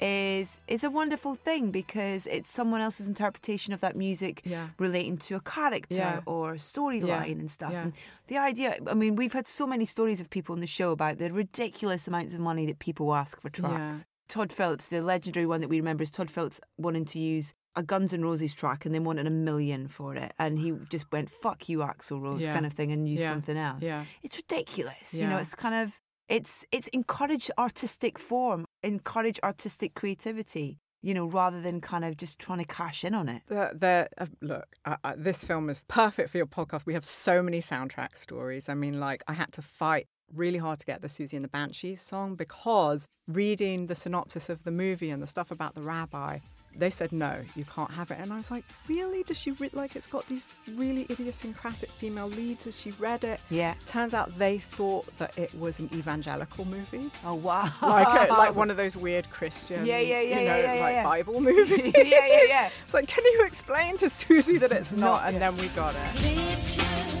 is 0.00 0.60
is 0.68 0.84
a 0.84 0.90
wonderful 0.90 1.34
thing 1.34 1.70
because 1.72 2.26
it's 2.36 2.50
someone 2.52 2.80
else's 2.80 3.08
interpretation 3.08 3.74
of 3.74 3.80
that 3.80 3.96
music 3.96 4.42
Yeah. 4.44 4.68
relating 4.78 5.16
to 5.26 5.34
a 5.36 5.40
character 5.40 5.96
Yeah. 5.96 6.20
or 6.34 6.54
storyline 6.56 7.26
Yeah. 7.32 7.40
and 7.42 7.50
stuff. 7.50 7.72
And 7.82 7.92
the 8.28 8.38
idea, 8.50 8.68
I 8.86 8.94
mean, 8.94 9.16
we've 9.16 9.32
had 9.32 9.46
so 9.46 9.66
many 9.66 9.84
stories 9.86 10.20
of 10.20 10.26
people 10.30 10.54
in 10.54 10.60
the 10.60 10.66
show 10.78 10.92
about 10.92 11.18
the 11.18 11.30
ridiculous 11.32 12.06
amounts 12.08 12.32
of 12.34 12.40
money 12.40 12.64
that 12.66 12.78
people 12.78 13.06
ask 13.22 13.40
for 13.40 13.50
tracks. 13.50 14.04
Todd 14.28 14.52
Phillips, 14.52 14.88
the 14.88 15.00
legendary 15.00 15.46
one 15.46 15.60
that 15.62 15.68
we 15.68 15.78
remember 15.78 16.02
is 16.02 16.10
Todd 16.10 16.30
Phillips 16.30 16.60
wanting 16.76 17.04
to 17.06 17.18
use 17.18 17.54
a 17.76 17.82
Guns 17.82 18.12
N' 18.12 18.22
Roses 18.22 18.52
track 18.54 18.84
and 18.84 18.94
then 18.94 19.04
wanted 19.04 19.26
a 19.26 19.30
million 19.30 19.88
for 19.88 20.14
it. 20.16 20.32
And 20.38 20.58
he 20.58 20.72
just 20.90 21.10
went, 21.12 21.30
fuck 21.30 21.68
you, 21.68 21.78
Axl 21.78 22.20
Rose, 22.20 22.46
Yeah. 22.46 22.52
kind 22.52 22.66
of 22.66 22.72
thing, 22.72 22.92
and 22.92 23.08
used 23.08 23.22
Yeah. 23.22 23.30
something 23.30 23.56
else. 23.56 23.82
Yeah. 23.82 24.04
It's 24.22 24.36
ridiculous. 24.36 25.14
You 25.14 25.28
know, 25.28 25.38
it's 25.38 25.54
kind 25.54 25.74
of, 25.74 26.00
it's, 26.28 26.64
it's 26.72 26.88
encourage 26.88 27.50
artistic 27.56 28.18
form, 28.18 28.66
encourage 28.82 29.38
artistic 29.42 29.94
creativity, 29.94 30.78
you 31.02 31.14
know, 31.14 31.26
rather 31.26 31.60
than 31.62 31.80
kind 31.80 32.04
of 32.04 32.16
just 32.16 32.38
trying 32.38 32.58
to 32.58 32.64
cash 32.64 33.04
in 33.04 33.14
on 33.14 33.28
it. 33.28 33.42
the, 33.46 33.70
the, 33.74 34.08
uh, 34.18 34.26
look, 34.42 34.66
uh, 34.84 34.96
uh, 35.04 35.14
this 35.16 35.42
film 35.44 35.70
is 35.70 35.84
perfect 35.88 36.30
for 36.30 36.36
your 36.36 36.46
podcast. 36.46 36.84
We 36.84 36.94
have 36.94 37.04
so 37.04 37.42
many 37.42 37.60
soundtrack 37.60 38.16
stories. 38.16 38.68
I 38.68 38.74
mean, 38.74 38.98
like, 39.00 39.22
I 39.28 39.32
had 39.34 39.52
to 39.52 39.62
fight 39.62 40.08
really 40.34 40.58
hard 40.58 40.78
to 40.80 40.86
get 40.86 41.00
the 41.00 41.08
Siouxsie 41.08 41.34
and 41.34 41.44
the 41.44 41.48
Banshees 41.48 42.00
song 42.00 42.34
because 42.34 43.06
reading 43.26 43.86
the 43.86 43.94
synopsis 43.94 44.48
of 44.48 44.64
the 44.64 44.70
movie 44.70 45.10
and 45.10 45.22
the 45.22 45.26
stuff 45.26 45.50
about 45.50 45.74
the 45.74 45.82
rabbi, 45.82 46.38
they 46.76 46.90
said 46.90 47.10
no, 47.12 47.40
you 47.56 47.64
can't 47.64 47.90
have 47.90 48.10
it. 48.12 48.18
And 48.20 48.32
I 48.32 48.36
was 48.36 48.50
like, 48.52 48.62
really? 48.86 49.24
Does 49.24 49.36
she 49.38 49.50
re- 49.52 49.70
like? 49.72 49.96
It's 49.96 50.06
got 50.06 50.28
these 50.28 50.48
really 50.74 51.06
idiosyncratic 51.10 51.88
female 51.90 52.28
leads. 52.28 52.66
As 52.68 52.78
she 52.78 52.92
read 52.92 53.24
it, 53.24 53.40
Yeah. 53.50 53.74
Turns 53.86 54.14
out 54.14 54.38
they 54.38 54.58
thought 54.58 55.06
that 55.18 55.36
it 55.36 55.52
was 55.58 55.80
an 55.80 55.88
evangelical 55.92 56.66
movie, 56.66 57.10
Oh, 57.24 57.34
wow. 57.34 57.68
like 57.82 58.28
a, 58.28 58.32
like 58.32 58.54
one 58.54 58.70
of 58.70 58.76
those 58.76 58.96
weird 58.96 59.28
Christian, 59.30 59.86
Yeah, 59.86 59.98
yeah, 59.98 60.20
yeah, 60.20 60.40
you 60.40 60.46
know, 60.48 60.56
yeah, 60.56 60.74
yeah, 60.74 60.80
like 60.80 60.92
yeah. 60.94 61.04
Bible 61.04 61.40
movies. 61.50 61.92
yeah, 61.96 62.02
yeah, 62.26 62.40
yeah. 62.46 62.70
It's 62.84 62.94
like, 62.94 63.08
can 63.08 63.24
you 63.24 63.42
explain 63.44 63.96
to 63.98 64.06
Siouxsie 64.06 64.60
that 64.60 64.70
it's 64.70 64.92
not? 64.92 65.00
Not 65.00 65.24
and 65.24 65.32
yet. 65.34 65.40
then 65.40 65.56
we 65.56 65.68
got 65.68 65.96
it. 65.96 67.17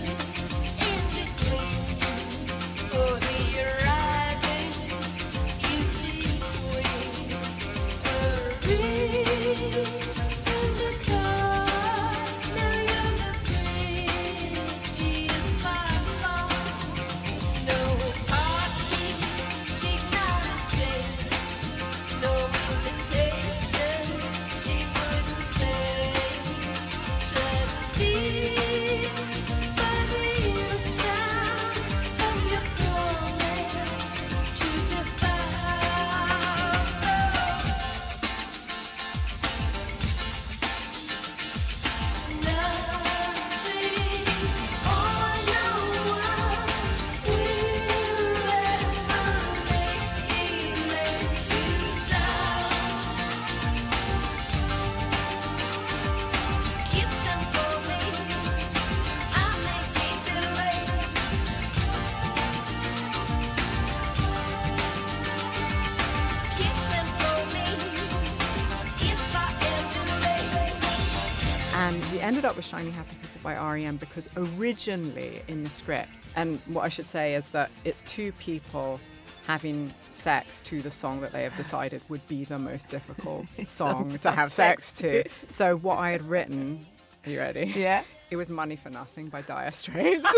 Ended 72.28 72.44
up 72.44 72.56
with 72.56 72.66
Shiny 72.66 72.90
Happy 72.90 73.16
People 73.22 73.40
by 73.42 73.54
REM 73.54 73.96
because 73.96 74.28
originally 74.36 75.40
in 75.48 75.64
the 75.64 75.70
script, 75.70 76.10
and 76.36 76.60
what 76.66 76.82
I 76.82 76.90
should 76.90 77.06
say 77.06 77.34
is 77.34 77.48
that 77.50 77.70
it's 77.86 78.02
two 78.02 78.32
people 78.32 79.00
having 79.46 79.94
sex 80.10 80.60
to 80.60 80.82
the 80.82 80.90
song 80.90 81.22
that 81.22 81.32
they 81.32 81.42
have 81.42 81.56
decided 81.56 82.02
would 82.10 82.26
be 82.28 82.44
the 82.44 82.58
most 82.58 82.90
difficult 82.90 83.46
song 83.66 84.10
to 84.10 84.30
have 84.30 84.52
sex 84.52 84.92
to. 84.92 85.24
So 85.48 85.78
what 85.78 85.96
I 85.96 86.10
had 86.10 86.22
written, 86.22 86.86
are 87.24 87.30
you 87.30 87.38
ready? 87.38 87.72
Yeah. 87.74 88.04
It 88.30 88.36
was 88.36 88.50
Money 88.50 88.76
for 88.76 88.90
Nothing 88.90 89.30
by 89.30 89.40
Dire 89.40 89.70
Straits. 89.72 90.28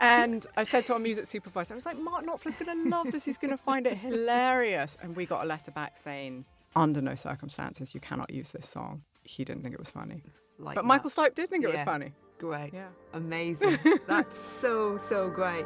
and 0.00 0.44
I 0.56 0.64
said 0.64 0.84
to 0.86 0.94
our 0.94 0.98
music 0.98 1.26
supervisor, 1.26 1.74
I 1.74 1.76
was 1.76 1.86
like, 1.86 1.96
Mark 1.96 2.26
Knopfler's 2.26 2.56
going 2.56 2.82
to 2.82 2.90
love 2.90 3.12
this. 3.12 3.24
He's 3.24 3.38
going 3.38 3.52
to 3.52 3.56
find 3.56 3.86
it 3.86 3.98
hilarious. 3.98 4.98
And 5.00 5.14
we 5.14 5.26
got 5.26 5.44
a 5.44 5.46
letter 5.46 5.70
back 5.70 5.96
saying, 5.96 6.44
under 6.74 7.00
no 7.00 7.14
circumstances, 7.14 7.94
you 7.94 8.00
cannot 8.00 8.30
use 8.30 8.50
this 8.50 8.68
song. 8.68 9.02
He 9.24 9.44
didn't 9.44 9.62
think 9.62 9.74
it 9.74 9.80
was 9.80 9.90
funny. 9.90 10.22
Like 10.58 10.74
But 10.76 10.82
that. 10.82 10.86
Michael 10.86 11.10
Stipe 11.10 11.34
did 11.34 11.50
think 11.50 11.64
it 11.64 11.68
was 11.68 11.76
Yeah. 11.76 11.84
funny. 11.84 12.12
Great. 12.38 12.72
Yeah. 12.74 12.88
Amazing. 13.12 13.78
That's 14.08 14.38
so, 14.38 14.98
so 14.98 15.30
great. 15.30 15.64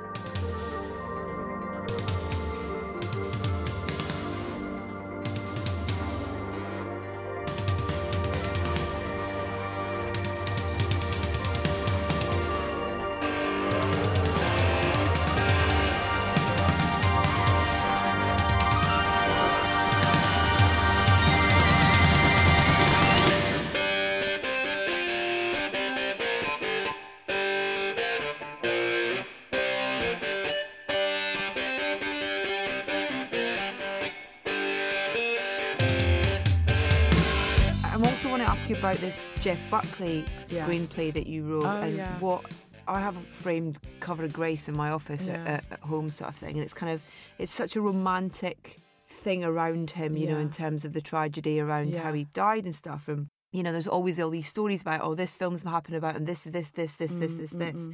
Ask 38.57 38.71
you 38.71 38.77
about 38.77 38.95
this 38.97 39.27
Jeff 39.43 39.61
Buckley 39.71 40.25
Yeah. 40.49 40.67
screenplay 40.67 41.13
that 41.13 41.27
you 41.27 41.43
wrote 41.45 41.67
Oh, 41.67 41.77
and 41.83 41.95
yeah. 41.99 42.19
what 42.21 42.43
I 42.89 43.01
have 43.01 43.15
a 43.15 43.21
framed 43.31 43.79
cover 44.01 44.25
of 44.25 44.33
Grace 44.33 44.67
in 44.67 44.75
my 44.75 44.89
office 44.93 45.29
at, 45.29 45.35
Yeah. 45.41 45.53
at, 45.57 45.65
at 45.73 45.81
home 45.81 46.09
sort 46.09 46.31
of 46.31 46.37
thing 46.37 46.55
and 46.55 46.63
it's 46.65 46.73
kind 46.73 46.91
of 46.91 47.03
it's 47.39 47.53
such 47.53 47.77
a 47.77 47.83
romantic 47.83 48.79
thing 49.09 49.45
around 49.45 49.91
him 49.91 50.17
you 50.17 50.27
know 50.27 50.39
in 50.39 50.49
terms 50.49 50.87
of 50.87 50.95
the 50.95 51.03
tragedy 51.03 51.61
around 51.61 51.95
how 51.97 52.15
he 52.15 52.25
died 52.33 52.65
and 52.65 52.75
stuff 52.75 53.09
and 53.09 53.27
you 53.53 53.63
know 53.63 53.73
there's 53.73 53.87
always 53.87 54.19
all 54.19 54.31
these 54.31 54.49
stories 54.49 54.81
about 54.81 55.03
oh 55.03 55.15
this 55.15 55.37
film's 55.37 55.63
happened 55.63 55.97
about 55.97 56.17
and 56.17 56.27
this 56.27 56.47
is 56.47 56.53
this 56.53 56.71
this 56.71 56.95
this 56.95 57.13
this 57.15 57.33
Mm, 57.35 57.39
this 57.39 57.51
this 57.51 57.89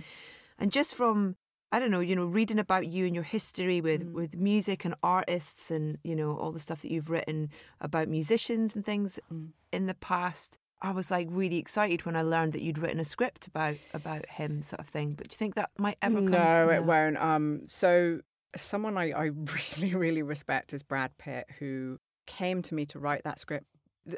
and 0.61 0.71
just 0.71 0.95
from 0.95 1.35
I 1.73 1.79
don't 1.79 1.91
know, 1.91 2.01
you 2.01 2.15
know, 2.15 2.27
reading 2.27 2.59
about 2.59 2.87
you 2.87 3.07
and 3.07 3.15
your 3.15 3.25
history 3.25 3.81
with, 3.81 4.03
Mm. 4.05 4.13
with 4.13 4.37
music 4.37 4.85
and 4.85 4.95
artists 5.03 5.71
and, 5.71 5.97
you 6.05 6.15
know, 6.15 6.37
all 6.37 6.53
the 6.53 6.61
stuff 6.61 6.83
that 6.83 6.91
you've 6.91 7.09
written 7.11 7.49
about 7.81 8.09
musicians 8.09 8.77
and 8.77 8.85
things 8.85 9.19
Mm. 9.33 9.53
in 9.73 9.87
the 9.87 9.95
past, 9.95 10.59
I 10.83 10.91
was 10.91 11.11
like 11.11 11.29
really 11.31 11.57
excited 11.59 12.05
when 12.05 12.15
I 12.17 12.23
learned 12.23 12.53
that 12.53 12.63
you'd 12.63 12.77
written 12.79 13.01
a 13.01 13.05
script 13.05 13.47
about 13.47 13.77
about 13.95 14.27
him 14.29 14.63
sort 14.63 14.81
of 14.81 14.89
thing. 14.89 15.15
But 15.15 15.29
do 15.29 15.35
you 15.35 15.39
think 15.39 15.55
that 15.55 15.71
might 15.79 15.97
ever 16.03 16.17
come 16.21 16.31
no, 16.31 16.69
it 16.71 16.85
won't. 16.85 17.17
Um, 17.17 17.63
so 17.67 18.21
someone 18.57 18.99
I, 18.99 19.13
I 19.13 19.25
really, 19.81 19.95
really 19.95 20.23
respect 20.23 20.75
is 20.75 20.83
Brad 20.83 21.17
Pitt, 21.19 21.47
who 21.59 21.99
came 22.27 22.61
to 22.63 22.75
me 22.75 22.85
to 22.87 22.99
write 22.99 23.25
that 23.25 23.39
script. 23.39 23.67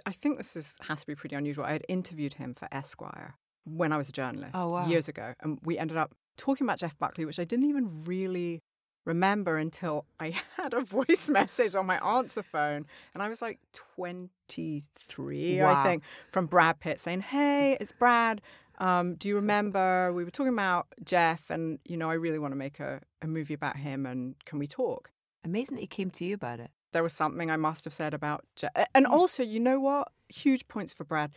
I 0.06 0.12
think 0.12 0.38
this 0.38 0.56
is, 0.56 0.76
has 0.88 1.00
to 1.02 1.06
be 1.06 1.14
pretty 1.14 1.36
unusual. 1.36 1.64
I 1.66 1.72
had 1.72 1.84
interviewed 1.88 2.34
him 2.34 2.54
for 2.54 2.66
Esquire 2.72 3.36
when 3.64 3.92
I 3.92 3.98
was 3.98 4.08
a 4.08 4.12
journalist 4.12 4.52
Oh, 4.54 4.70
wow. 4.70 4.86
years 4.86 5.06
ago, 5.08 5.34
and 5.40 5.58
we 5.62 5.78
ended 5.78 5.96
up 5.98 6.14
talking 6.36 6.66
about 6.66 6.78
Jeff 6.78 6.98
Buckley, 6.98 7.24
which 7.24 7.38
I 7.38 7.44
didn't 7.44 7.66
even 7.66 8.04
really 8.04 8.62
remember 9.04 9.58
until 9.58 10.06
I 10.18 10.34
had 10.56 10.74
a 10.74 10.80
voice 10.80 11.28
message 11.28 11.74
on 11.74 11.86
my 11.86 11.98
answer 11.98 12.42
phone, 12.42 12.86
and 13.12 13.22
I 13.22 13.28
was 13.28 13.42
like 13.42 13.58
23, 13.72 15.60
Wow. 15.60 15.74
I 15.74 15.82
think, 15.82 16.02
from 16.30 16.46
Brad 16.46 16.80
Pitt 16.80 17.00
saying, 17.00 17.20
"Hey, 17.20 17.76
it's 17.80 17.92
Brad." 17.92 18.40
Um, 18.78 19.14
do 19.14 19.28
you 19.28 19.36
remember 19.36 20.12
we 20.12 20.24
were 20.24 20.32
talking 20.32 20.52
about 20.52 20.86
Jeff 21.04 21.48
and 21.48 21.78
you 21.84 21.96
know 21.96 22.10
I 22.10 22.14
really 22.14 22.40
want 22.40 22.52
to 22.52 22.56
make 22.56 22.80
a, 22.80 23.00
a 23.22 23.26
movie 23.28 23.54
about 23.54 23.76
him 23.76 24.04
and 24.04 24.34
can 24.44 24.58
we 24.58 24.66
talk? 24.66 25.10
Amazing 25.44 25.76
that 25.76 25.82
he 25.82 25.86
came 25.86 26.10
to 26.10 26.24
you 26.24 26.34
about 26.34 26.58
it. 26.58 26.70
There 26.92 27.02
was 27.02 27.12
something 27.12 27.50
I 27.50 27.56
must 27.56 27.84
have 27.84 27.94
said 27.94 28.14
about 28.14 28.44
Jeff. 28.56 28.72
And 28.94 29.06
also, 29.06 29.42
you 29.42 29.60
know 29.60 29.78
what? 29.78 30.08
Huge 30.28 30.66
points 30.68 30.92
for 30.92 31.04
Brad. 31.04 31.30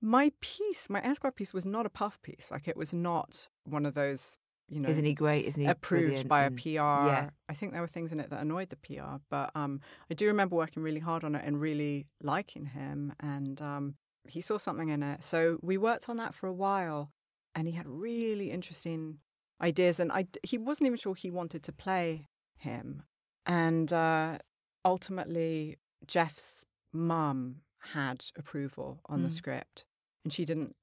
My 0.00 0.32
piece, 0.40 0.90
my 0.90 1.00
Esquire 1.00 1.32
piece 1.32 1.54
was 1.54 1.64
not 1.64 1.86
a 1.86 1.90
puff 1.90 2.20
piece. 2.20 2.50
Like 2.50 2.68
it 2.68 2.76
was 2.76 2.92
not 2.92 3.48
one 3.64 3.86
of 3.86 3.94
those, 3.94 4.36
you 4.68 4.80
know, 4.80 4.88
Isn't 4.88 5.04
he 5.04 5.14
great? 5.14 5.44
Isn't 5.46 5.62
he 5.62 5.68
approved 5.68 6.04
brilliant? 6.04 6.28
by 6.28 6.42
a 6.44 6.50
PR. 6.50 7.08
Yeah. 7.08 7.30
I 7.48 7.54
think 7.54 7.72
there 7.72 7.80
were 7.82 7.86
things 7.88 8.12
in 8.12 8.20
it 8.20 8.30
that 8.30 8.40
annoyed 8.40 8.70
the 8.70 8.76
PR, 8.76 9.16
but 9.30 9.50
um, 9.54 9.80
I 10.10 10.14
do 10.14 10.26
remember 10.26 10.56
working 10.56 10.82
really 10.82 11.00
hard 11.00 11.24
on 11.24 11.34
it 11.34 11.42
and 11.44 11.60
really 11.60 12.06
liking 12.22 12.66
him, 12.66 13.12
and 13.20 13.60
um, 13.62 13.94
he 14.28 14.40
saw 14.40 14.56
something 14.58 14.88
in 14.88 15.02
it. 15.02 15.22
So 15.22 15.58
we 15.62 15.76
worked 15.76 16.08
on 16.08 16.16
that 16.18 16.34
for 16.34 16.46
a 16.46 16.52
while, 16.52 17.10
and 17.54 17.66
he 17.68 17.74
had 17.74 17.86
really 17.88 18.50
interesting 18.50 19.18
ideas, 19.60 20.00
and 20.00 20.10
I 20.12 20.26
he 20.42 20.58
wasn't 20.58 20.86
even 20.88 20.98
sure 20.98 21.14
he 21.14 21.30
wanted 21.30 21.62
to 21.64 21.72
play 21.72 22.26
him, 22.58 23.02
and 23.46 23.92
uh, 23.92 24.38
ultimately 24.84 25.76
Jeff's 26.06 26.64
mum 26.92 27.62
had 27.92 28.24
approval 28.36 29.00
on 29.06 29.22
the 29.22 29.28
Mm. 29.28 29.32
script, 29.32 29.84
and 30.24 30.32
she 30.32 30.44
didn't 30.44 30.74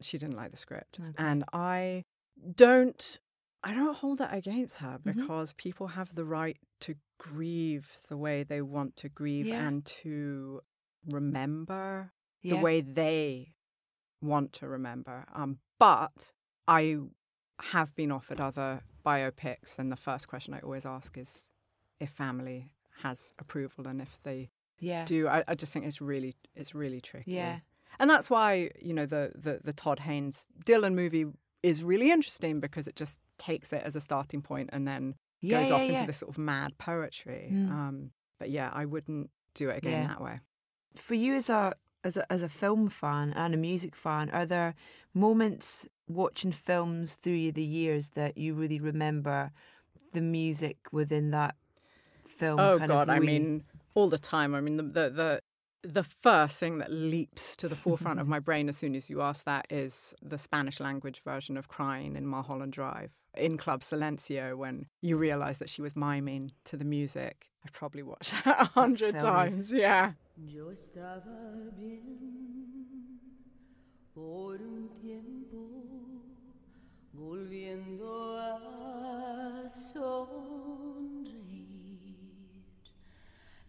she 0.00 0.16
didn't 0.16 0.36
like 0.36 0.50
the 0.52 0.56
script, 0.56 1.00
Okay. 1.00 1.12
and 1.18 1.44
I 1.52 2.04
don't 2.54 3.18
I 3.64 3.74
don't 3.74 3.96
hold 3.96 4.18
that 4.18 4.32
against 4.32 4.78
her 4.78 4.98
Mhm. 4.98 5.16
because 5.16 5.52
people 5.54 5.88
have 5.88 6.14
the 6.14 6.24
right 6.24 6.56
to 6.80 6.94
grieve 7.18 7.98
the 8.08 8.16
way 8.16 8.44
they 8.44 8.62
want 8.62 8.94
to 8.96 9.08
grieve 9.08 9.46
Yeah. 9.48 9.66
and 9.66 9.84
to 9.84 10.60
remember 11.04 12.12
Yeah. 12.40 12.54
the 12.56 12.60
way 12.62 12.80
they 12.80 13.54
want 14.20 14.52
to 14.54 14.68
remember. 14.68 15.24
Um, 15.32 15.58
but 15.78 16.32
I 16.68 16.98
have 17.60 17.94
been 17.96 18.12
offered 18.12 18.40
other 18.40 18.82
biopics, 19.04 19.78
and 19.78 19.90
the 19.90 19.96
first 19.96 20.28
question 20.28 20.54
I 20.54 20.60
always 20.60 20.86
ask 20.86 21.16
is 21.18 21.50
if 21.98 22.10
family 22.10 22.70
has 23.02 23.32
approval 23.38 23.88
and 23.88 24.00
if 24.00 24.22
they 24.22 24.50
Yeah. 24.78 25.04
do. 25.04 25.26
I, 25.26 25.42
I 25.48 25.54
just 25.56 25.72
think 25.72 25.84
it's 25.84 26.00
really 26.00 26.36
it's 26.54 26.74
really 26.74 27.00
tricky. 27.00 27.32
Yeah. 27.32 27.60
And 27.98 28.08
that's 28.08 28.30
why, 28.30 28.70
you 28.80 28.92
know, 28.94 29.06
the, 29.06 29.32
the, 29.34 29.60
the 29.64 29.72
Todd 29.72 30.00
Haynes 30.00 30.46
Dylan 30.64 30.94
movie 30.94 31.26
is 31.62 31.82
really 31.82 32.10
interesting 32.10 32.60
because 32.60 32.86
it 32.88 32.96
just 32.96 33.20
takes 33.38 33.72
it 33.72 33.82
as 33.84 33.96
a 33.96 34.00
starting 34.00 34.42
point 34.42 34.70
and 34.72 34.86
then 34.86 35.14
Yeah, 35.40 35.60
goes 35.60 35.70
yeah, 35.70 35.74
off 35.76 35.82
yeah. 35.82 35.92
into 35.94 36.06
this 36.06 36.18
sort 36.18 36.30
of 36.30 36.38
mad 36.38 36.78
poetry. 36.78 37.50
Mm. 37.52 37.70
Um, 37.70 38.10
but 38.38 38.50
yeah, 38.50 38.70
I 38.72 38.84
wouldn't 38.84 39.30
do 39.54 39.68
it 39.70 39.78
again 39.78 40.06
that 40.08 40.20
way. 40.20 40.40
for 40.96 41.14
you 41.14 41.34
as 41.34 41.50
a 41.50 41.74
as 42.04 42.16
a 42.16 42.32
as 42.32 42.42
a 42.42 42.48
film 42.48 42.88
fan 42.88 43.32
and 43.34 43.54
a 43.54 43.56
music 43.56 43.96
fan, 43.96 44.30
are 44.30 44.46
there 44.46 44.74
moments 45.14 45.86
watching 46.08 46.52
films 46.52 47.14
through 47.14 47.52
the 47.52 47.62
years 47.62 48.10
that 48.10 48.38
you 48.38 48.54
really 48.54 48.78
remember 48.80 49.50
the 50.12 50.20
music 50.20 50.76
within 50.92 51.30
that 51.32 51.56
film? 52.26 52.60
Oh 52.60 52.78
kind 52.78 52.88
God, 52.88 53.08
I 53.08 53.18
mean, 53.18 53.64
all 53.94 54.08
the 54.08 54.18
time. 54.18 54.54
I 54.54 54.60
mean, 54.60 54.76
the, 54.76 54.82
the 54.84 55.10
the 55.10 55.40
the 55.82 56.02
first 56.02 56.58
thing 56.58 56.78
that 56.78 56.90
leaps 56.90 57.56
to 57.56 57.68
the 57.68 57.76
forefront 57.76 58.20
of 58.20 58.26
my 58.26 58.38
brain 58.38 58.68
as 58.68 58.76
soon 58.76 58.94
as 58.94 59.08
you 59.08 59.22
ask 59.22 59.44
that 59.44 59.66
is 59.70 60.14
the 60.22 60.38
Spanish 60.38 60.80
language 60.80 61.20
version 61.24 61.56
of 61.56 61.68
"Crying" 61.68 62.16
in 62.16 62.26
Mulholland 62.26 62.72
Drive 62.72 63.12
in 63.36 63.56
Club 63.56 63.82
Silencio 63.82 64.56
when 64.56 64.86
you 65.00 65.16
realise 65.16 65.58
that 65.58 65.68
she 65.68 65.80
was 65.82 65.94
miming 65.94 66.52
to 66.64 66.76
the 66.76 66.84
music. 66.84 67.50
I've 67.64 67.72
probably 67.72 68.02
watched 68.02 68.32
that 68.44 68.60
a 68.60 68.64
hundred 68.64 69.20
times. 69.20 69.72
Yeah. 69.72 70.12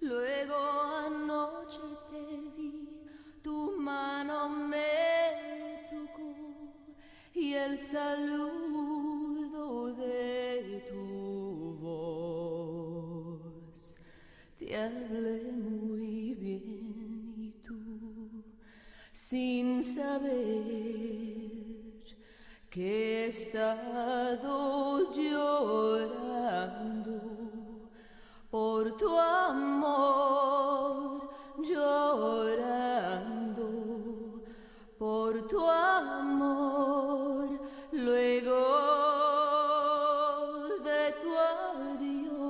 Luego 0.01 0.55
anoche 0.55 1.81
te 2.09 2.23
vi, 2.55 2.87
tu 3.43 3.75
mano 3.77 4.47
me 4.47 5.85
tocó 5.89 6.33
y 7.33 7.53
el 7.53 7.77
saludo 7.77 8.83
de 9.95 10.85
tu 10.89 11.75
voz. 11.81 12.97
Te 14.57 14.77
hablé 14.77 15.51
muy 15.51 16.33
bien 16.33 17.33
y 17.37 17.51
tú, 17.61 18.45
sin 19.11 19.83
saber 19.83 20.29
que 22.69 23.25
he 23.25 23.27
estado 23.27 25.11
llorando 25.13 26.98
por 28.49 28.97
tu 28.97 29.17
amor 29.17 30.49
llorando, 31.59 33.21
por 34.97 35.47
tu 35.47 35.69
amor 35.69 37.59
luego 37.91 38.65
de 40.83 41.11
tu 41.21 41.29
adiós 41.37 42.49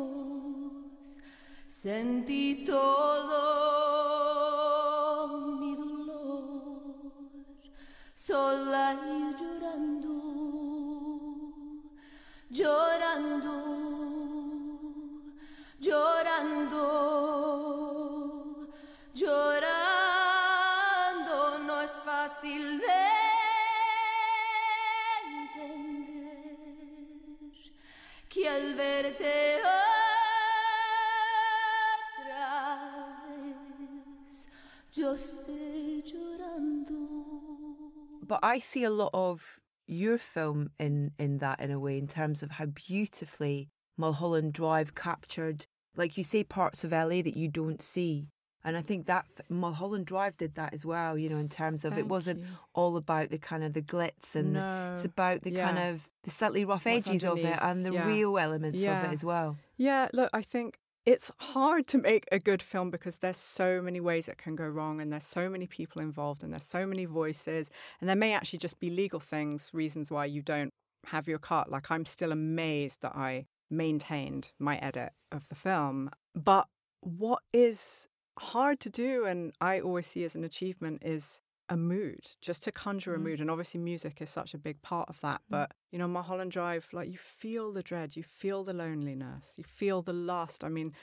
But 38.30 38.42
I 38.44 38.60
see 38.60 38.84
a 38.84 38.92
lot 38.92 39.10
of 39.14 39.60
your 39.88 40.20
film 40.20 40.70
in 40.80 41.12
in 41.18 41.40
that 41.40 41.60
in 41.60 41.72
a 41.72 41.80
way 41.80 41.98
in 41.98 42.08
terms 42.08 42.44
of 42.44 42.52
how 42.52 42.68
beautifully 42.68 43.70
Mulholland 43.98 44.54
Drive 44.54 44.94
captured, 44.94 45.66
like 45.98 46.16
you 46.16 46.24
say, 46.24 46.44
parts 46.44 46.84
of 46.84 46.92
LA 46.92 47.24
that 47.24 47.36
you 47.36 47.50
don't 47.50 47.82
see. 47.82 48.28
And 48.64 48.78
I 48.78 48.82
think 48.82 49.08
that 49.08 49.26
Mulholland 49.50 50.06
Drive 50.06 50.38
did 50.38 50.56
that 50.56 50.74
as 50.74 50.86
well, 50.86 51.18
you 51.18 51.28
know, 51.30 51.38
in 51.38 51.50
terms 51.50 51.86
of 51.86 51.98
it 51.98 52.08
wasn't 52.08 52.42
you. 52.42 52.46
all 52.74 52.98
about 52.98 53.32
the 53.32 53.40
kind 53.40 53.64
of 53.64 53.74
the 53.74 53.82
glitz 53.82 54.36
and 54.36 54.56
the, 54.56 54.92
it's 54.94 55.06
about 55.06 55.42
the 55.42 55.52
kind 55.52 55.80
of 55.80 56.08
the 56.24 56.30
slightly 56.30 56.66
rough 56.66 56.86
What's 56.86 57.08
edges 57.08 57.24
of 57.24 57.40
it 57.40 57.58
and 57.62 57.86
the 57.86 57.94
yeah. 57.94 58.06
real 58.06 58.38
elements 58.38 58.84
of 58.84 59.06
it 59.06 59.14
as 59.14 59.26
well. 59.26 59.58
Yeah, 59.78 60.10
look, 60.14 60.30
I 60.34 60.44
think 60.44 60.78
it's 61.10 61.32
hard 61.40 61.88
to 61.88 61.98
make 61.98 62.28
a 62.32 62.38
good 62.38 62.62
film 62.62 62.92
because 62.92 63.18
there's 63.18 63.36
so 63.36 63.82
many 63.82 64.00
ways 64.00 64.28
it 64.28 64.38
can 64.38 64.56
go 64.56 64.68
wrong 64.68 65.02
and 65.02 65.12
there's 65.12 65.26
so 65.26 65.50
many 65.50 65.66
people 65.66 66.04
involved 66.04 66.44
and 66.44 66.54
there's 66.54 66.64
so 66.64 66.86
many 66.86 67.06
voices 67.06 67.72
and 68.00 68.08
there 68.08 68.16
may 68.16 68.32
actually 68.32 68.60
just 68.60 68.80
be 68.80 68.92
legal 68.92 69.20
things, 69.20 69.72
reasons 69.74 70.12
why 70.12 70.26
you 70.26 70.44
don't 70.44 70.70
have 71.08 71.28
your 71.28 71.40
cut. 71.40 71.68
Like 71.72 71.90
I'm 71.90 72.06
still 72.06 72.32
amazed 72.32 73.02
that 73.02 73.16
I 73.16 73.48
maintained 73.72 74.52
my 74.60 74.78
edit 74.78 75.14
of 75.32 75.50
the 75.50 75.56
film. 75.56 76.12
But 76.36 76.68
what 77.02 77.42
is 77.52 78.08
hard 78.38 78.80
to 78.82 78.92
do 78.92 79.26
and 79.26 79.52
I 79.60 79.80
always 79.80 80.06
see 80.06 80.24
as 80.24 80.36
an 80.36 80.44
achievement 80.44 81.02
is 81.04 81.42
a 81.70 81.78
mood, 81.78 82.32
just 82.42 82.64
to 82.64 82.72
conjure 82.72 83.14
a 83.16 83.20
mood. 83.20 83.40
And 83.40 83.50
obviously, 83.50 83.80
music 83.80 84.22
is 84.22 84.30
such 84.30 84.54
a 84.54 84.58
big 84.58 84.82
part 84.82 85.08
of 85.10 85.20
that. 85.22 85.42
But, 85.50 85.72
you 85.92 86.00
know, 86.00 86.08
Mulholland 86.08 86.52
Drive, 86.52 86.88
like 86.92 87.10
you 87.12 87.18
feel 87.18 87.72
the 87.72 87.84
dread, 87.84 88.16
you 88.16 88.24
feel 88.24 88.64
the 88.64 88.76
loneliness, 88.76 89.54
you 89.56 89.64
feel 89.64 90.02
the 90.02 90.14
lust. 90.14 90.64
I 90.64 90.70
mean, 90.70 90.94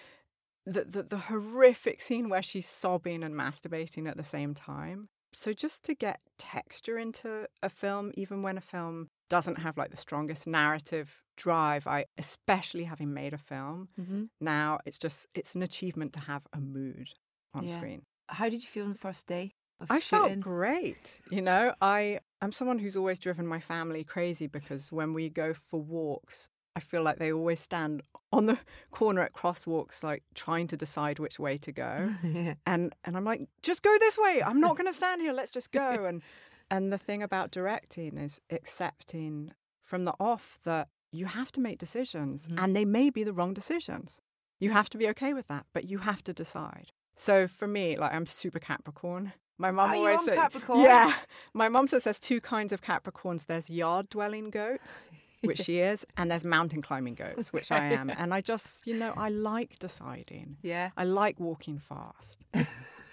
the, 0.64 0.85
the, 0.85 1.02
the 1.05 1.18
horrific 1.18 2.02
scene 2.02 2.29
where 2.29 2.42
she's 2.42 2.66
sobbing 2.68 3.22
and 3.22 3.35
masturbating 3.35 4.09
at 4.09 4.16
the 4.16 4.24
same 4.24 4.55
time. 4.55 5.09
So, 5.33 5.52
just 5.52 5.85
to 5.85 5.94
get 5.94 6.20
texture 6.38 6.98
into 6.98 7.46
a 7.62 7.68
film, 7.68 8.11
even 8.14 8.42
when 8.42 8.59
a 8.59 8.62
film 8.62 9.11
doesn't 9.29 9.59
have 9.61 9.76
like 9.76 9.90
the 9.90 9.96
strongest 9.96 10.46
narrative 10.46 11.22
drive, 11.37 11.87
I, 11.87 12.07
especially 12.18 12.85
having 12.85 13.12
made 13.14 13.35
a 13.35 13.38
film, 13.38 13.88
Mm-hmm. 14.00 14.24
now 14.40 14.79
it's 14.87 14.98
just, 14.98 15.26
it's 15.35 15.55
an 15.55 15.62
achievement 15.62 16.12
to 16.14 16.20
have 16.20 16.42
a 16.52 16.61
mood 16.61 17.11
on 17.55 17.66
Yeah. 17.66 17.72
screen. 17.74 18.02
How 18.29 18.48
did 18.48 18.62
you 18.62 18.68
feel 18.68 18.85
on 18.85 18.92
the 18.92 18.98
first 18.98 19.26
day 19.26 19.52
I 19.90 20.00
felt 20.00 20.40
great. 20.40 21.20
You 21.30 21.42
know, 21.42 21.74
I 21.80 22.20
I'm 22.40 22.52
someone 22.52 22.78
who's 22.78 22.96
always 22.96 23.18
driven 23.18 23.46
my 23.46 23.60
family 23.60 24.04
crazy 24.04 24.46
because 24.46 24.92
when 24.92 25.12
we 25.12 25.28
go 25.28 25.52
for 25.52 25.80
walks, 25.80 26.48
I 26.74 26.80
feel 26.80 27.02
like 27.02 27.18
they 27.18 27.32
always 27.32 27.60
stand 27.60 28.02
on 28.32 28.46
the 28.46 28.58
corner 28.90 29.22
at 29.22 29.32
crosswalks, 29.32 30.02
like 30.02 30.22
trying 30.34 30.66
to 30.68 30.76
decide 30.76 31.18
which 31.18 31.38
way 31.38 31.56
to 31.58 31.72
go. 31.72 32.14
yeah. 32.22 32.54
and 32.66 32.94
and 33.04 33.16
I'm 33.16 33.24
like, 33.24 33.48
just 33.62 33.82
go 33.82 33.96
this 33.98 34.18
way. 34.18 34.42
I'm 34.44 34.60
not 34.60 34.76
going 34.76 34.86
to 34.86 34.92
stand 34.92 35.22
here. 35.22 35.32
Let's 35.32 35.52
just 35.52 35.72
go. 35.72 36.04
And 36.06 36.22
and 36.68 36.92
the 36.92 36.98
thing 36.98 37.22
about 37.22 37.52
directing 37.52 38.18
is 38.18 38.40
accepting 38.50 39.52
from 39.82 40.04
the 40.04 40.14
off 40.18 40.58
that 40.64 40.88
you 41.12 41.26
have 41.26 41.52
to 41.52 41.60
make 41.60 41.78
decisions, 41.78 42.48
mm-hmm. 42.48 42.58
and 42.58 42.74
they 42.74 42.84
may 42.84 43.08
be 43.08 43.22
the 43.22 43.32
wrong 43.32 43.54
decisions. 43.54 44.20
You 44.58 44.70
have 44.70 44.90
to 44.90 44.98
be 44.98 45.08
okay 45.10 45.32
with 45.32 45.46
that, 45.46 45.66
but 45.72 45.88
you 45.88 45.98
have 45.98 46.24
to 46.24 46.32
decide. 46.32 46.92
So 47.14 47.46
for 47.46 47.68
me, 47.68 47.96
like 47.96 48.12
I'm 48.12 48.26
super 48.26 48.58
Capricorn. 48.58 49.32
My 49.58 49.70
mum 49.70 49.90
you 49.92 49.98
always 49.98 50.24
says, 50.24 50.36
Capricorn? 50.36 50.80
yeah. 50.80 51.14
My 51.54 51.68
mum 51.68 51.86
says 51.86 52.04
there's 52.04 52.18
two 52.18 52.40
kinds 52.40 52.72
of 52.72 52.82
Capricorns. 52.82 53.46
There's 53.46 53.70
yard 53.70 54.08
dwelling 54.10 54.50
goats, 54.50 55.10
which 55.42 55.60
she 55.60 55.78
is, 55.78 56.06
and 56.16 56.30
there's 56.30 56.44
mountain 56.44 56.82
climbing 56.82 57.14
goats, 57.14 57.52
which 57.52 57.72
I 57.72 57.84
am. 57.92 58.10
And 58.10 58.34
I 58.34 58.40
just, 58.40 58.86
you 58.86 58.94
know, 58.94 59.14
I 59.16 59.30
like 59.30 59.78
deciding. 59.78 60.58
Yeah. 60.62 60.90
I 60.96 61.04
like 61.04 61.40
walking 61.40 61.78
fast. 61.78 62.44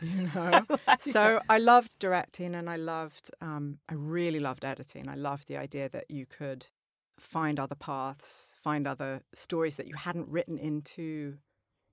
you 0.02 0.30
know. 0.36 0.66
so 1.00 1.40
I 1.50 1.60
loved 1.60 1.98
directing, 2.00 2.56
and 2.56 2.70
I 2.70 2.76
loved, 2.76 3.32
um, 3.42 3.80
I 3.88 3.94
really 3.94 4.40
loved 4.40 4.66
editing. 4.66 5.08
I 5.08 5.16
loved 5.16 5.48
the 5.48 5.58
idea 5.58 5.88
that 5.90 6.06
you 6.10 6.26
could 6.26 6.68
find 7.18 7.60
other 7.60 7.76
paths, 7.76 8.56
find 8.62 8.86
other 8.88 9.22
stories 9.34 9.76
that 9.78 9.88
you 9.88 9.96
hadn't 9.96 10.28
written 10.28 10.58
into 10.58 11.38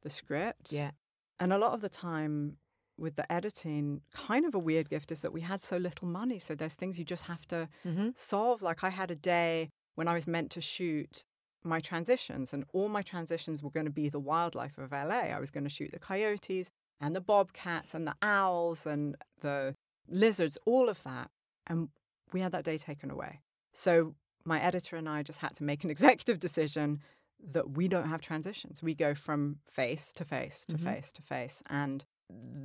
the 0.03 0.11
script. 0.11 0.72
Yeah. 0.72 0.92
And 1.38 1.53
a 1.53 1.59
lot 1.59 1.72
of 1.72 1.80
the 1.80 1.88
time 1.88 2.57
with 3.01 3.16
the 3.16 3.30
editing, 3.32 4.03
kind 4.12 4.44
of 4.44 4.55
a 4.55 4.59
weird 4.59 4.88
gift 4.90 5.11
is 5.11 5.22
that 5.22 5.32
we 5.32 5.40
had 5.40 5.61
so 5.61 5.76
little 5.76 6.07
money. 6.07 6.38
So 6.38 6.55
there's 6.55 6.74
things 6.74 6.98
you 6.98 7.05
just 7.05 7.26
have 7.26 7.46
to 7.48 7.68
Mhm. 7.84 8.16
solve. 8.18 8.62
Like 8.62 8.84
I 8.84 8.90
had 8.90 9.11
a 9.11 9.16
day 9.16 9.70
when 9.94 10.07
I 10.09 10.14
was 10.14 10.26
meant 10.26 10.51
to 10.53 10.61
shoot 10.61 11.24
my 11.62 11.80
transitions, 11.80 12.55
and 12.55 12.64
all 12.72 12.88
my 12.88 13.03
transitions 13.03 13.62
were 13.62 13.70
going 13.70 13.84
to 13.86 13.92
be 13.92 14.09
the 14.09 14.18
wildlife 14.20 14.78
of 14.78 14.92
LA. 14.92 15.30
I 15.36 15.38
was 15.40 15.51
going 15.51 15.64
to 15.64 15.70
shoot 15.70 15.90
the 15.92 15.98
coyotes 15.98 16.70
and 17.01 17.14
the 17.14 17.20
bobcats 17.20 17.94
and 17.94 18.07
the 18.07 18.14
owls 18.22 18.86
and 18.86 19.16
the 19.40 19.74
lizards, 20.09 20.57
all 20.64 20.88
of 20.88 21.03
that. 21.03 21.30
And 21.66 21.90
we 22.32 22.40
had 22.40 22.53
that 22.53 22.64
day 22.64 22.78
taken 22.78 23.11
away. 23.11 23.40
So 23.72 24.14
my 24.44 24.59
editor 24.61 24.96
and 24.96 25.09
I 25.09 25.22
just 25.22 25.40
had 25.40 25.55
to 25.57 25.64
make 25.64 25.84
an 25.84 25.90
executive 25.96 26.38
decision 26.40 27.03
that 27.42 27.70
we 27.70 27.88
don't 27.88 28.09
have 28.09 28.20
transitions. 28.20 28.82
We 28.82 28.94
go 28.94 29.14
from 29.14 29.61
face 29.70 30.12
to 30.14 30.24
face 30.24 30.64
to 30.66 30.76
face 30.78 31.12
to 31.12 31.22
face. 31.22 31.62
And 31.68 32.05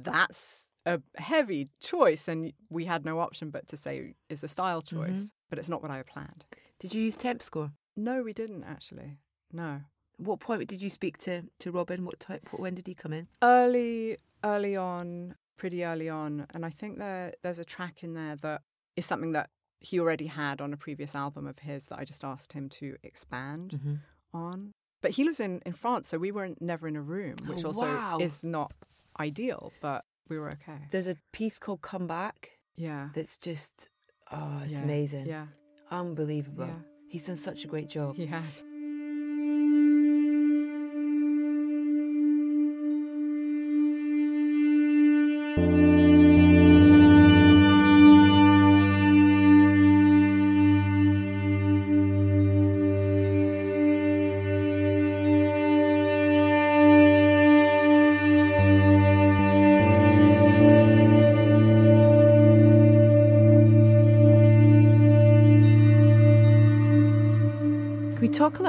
that's 0.03 0.68
a 0.86 1.01
heavy 1.18 1.70
choice. 1.82 2.28
And 2.28 2.53
we 2.70 2.86
had 2.86 3.05
no 3.05 3.20
option 3.20 3.49
but 3.49 3.68
to 3.68 3.78
say 3.78 4.16
it's 4.30 4.43
a 4.43 4.47
style 4.47 4.82
choice, 4.82 5.34
but 5.49 5.59
it's 5.59 5.70
not 5.70 5.82
what 5.82 5.91
I 5.91 5.97
had 5.97 6.05
planned. 6.07 6.45
Did 6.80 6.93
you 6.93 7.01
use 7.01 7.16
temp 7.16 7.41
score? 7.41 7.72
No, 7.95 8.22
we 8.24 8.34
didn't 8.34 8.63
actually. 8.63 9.18
No. 9.51 9.82
What 10.18 10.39
point 10.39 10.68
did 10.68 10.82
you 10.82 10.89
speak 10.89 11.18
to, 11.20 11.43
to 11.59 11.72
Robin? 11.72 12.05
What 12.05 12.20
type? 12.20 12.47
When 12.51 12.76
did 12.76 12.88
he 12.88 12.93
come 12.93 13.11
in? 13.13 13.28
Early, 13.41 14.18
early 14.43 14.76
on, 14.76 15.36
pretty 15.57 15.84
early 15.84 16.07
on. 16.09 16.47
And 16.53 16.66
I 16.66 16.70
think 16.70 16.97
there 16.99 17.34
there's 17.41 17.59
a 17.59 17.66
track 17.66 18.03
in 18.03 18.13
there 18.13 18.36
that 18.38 18.61
is 18.95 19.05
something 19.05 19.32
that 19.34 19.49
he 19.82 19.99
already 19.99 20.28
had 20.28 20.61
on 20.61 20.74
a 20.74 20.78
previous 20.78 21.16
album 21.16 21.45
of 21.47 21.59
his 21.59 21.88
that 21.88 21.99
I 21.99 22.05
just 22.05 22.24
asked 22.24 22.53
him 22.53 22.70
to 22.70 22.95
expand 23.03 23.72
Mm-hmm. 23.72 23.95
on. 24.34 24.72
But 25.01 25.11
he 25.11 25.24
lives 25.24 25.39
in, 25.39 25.61
in 25.66 25.74
France, 25.74 26.07
so 26.07 26.18
we 26.18 26.32
were 26.32 26.49
never 26.59 26.88
in 26.88 26.95
a 26.95 27.01
room, 27.01 27.36
which 27.45 27.63
Oh, 27.63 27.68
also 27.68 27.86
wow. 27.86 28.18
is 28.20 28.43
not 28.43 28.72
ideal, 29.20 29.72
but 29.82 30.03
we 30.30 30.38
were 30.39 30.51
okay. 30.51 30.80
There's 30.91 31.07
a 31.07 31.18
piece 31.32 31.59
called 31.59 31.82
"Come 31.82 32.07
Back" 32.07 32.51
Yeah. 32.76 33.09
that's 33.13 33.38
just 33.38 33.89
oh, 34.32 34.61
it's 34.63 34.74
yeah, 34.74 34.84
amazing, 34.84 35.26
Yeah. 35.28 35.47
unbelievable. 35.91 36.68
Yeah. 36.68 36.80
He's 37.09 37.26
done 37.28 37.36
such 37.36 37.63
a 37.66 37.68
great 37.68 37.88
job. 37.89 38.16
He 38.22 38.26
had. 38.26 38.43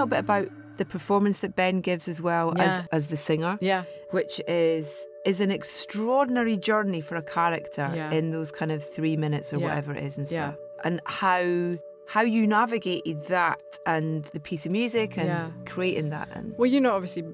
Little 0.06 0.16
bit 0.16 0.24
about 0.24 0.48
the 0.78 0.84
performance 0.84 1.38
that 1.40 1.56
Ben 1.56 1.80
gives 1.80 2.06
as 2.08 2.20
well 2.20 2.52
as 2.60 2.78
Yeah. 2.78 2.86
as 2.92 3.08
the 3.08 3.16
singer? 3.16 3.58
Yeah. 3.60 3.84
which 4.12 4.40
is 4.46 5.06
is 5.24 5.40
an 5.40 5.50
extraordinary 5.50 6.56
journey 6.56 7.00
for 7.00 7.16
a 7.16 7.22
character 7.22 7.90
Yeah. 7.92 8.12
in 8.12 8.30
those 8.30 8.52
kind 8.52 8.70
of 8.70 8.84
three 8.94 9.16
minutes 9.16 9.52
or 9.52 9.58
Yeah. 9.58 9.66
whatever 9.66 9.92
it 9.92 10.04
is 10.04 10.18
and 10.18 10.28
stuff. 10.28 10.54
And 10.84 11.00
how 11.06 11.74
how 12.08 12.20
you 12.22 12.46
navigated 12.46 13.20
that 13.22 13.60
and 13.84 14.22
the 14.26 14.38
piece 14.38 14.64
of 14.64 14.70
music 14.70 15.18
and 15.18 15.52
creating 15.66 16.10
that 16.10 16.28
and 16.36 16.54
Well, 16.56 16.70
you 16.70 16.80
know, 16.80 16.92
obviously, 16.94 17.24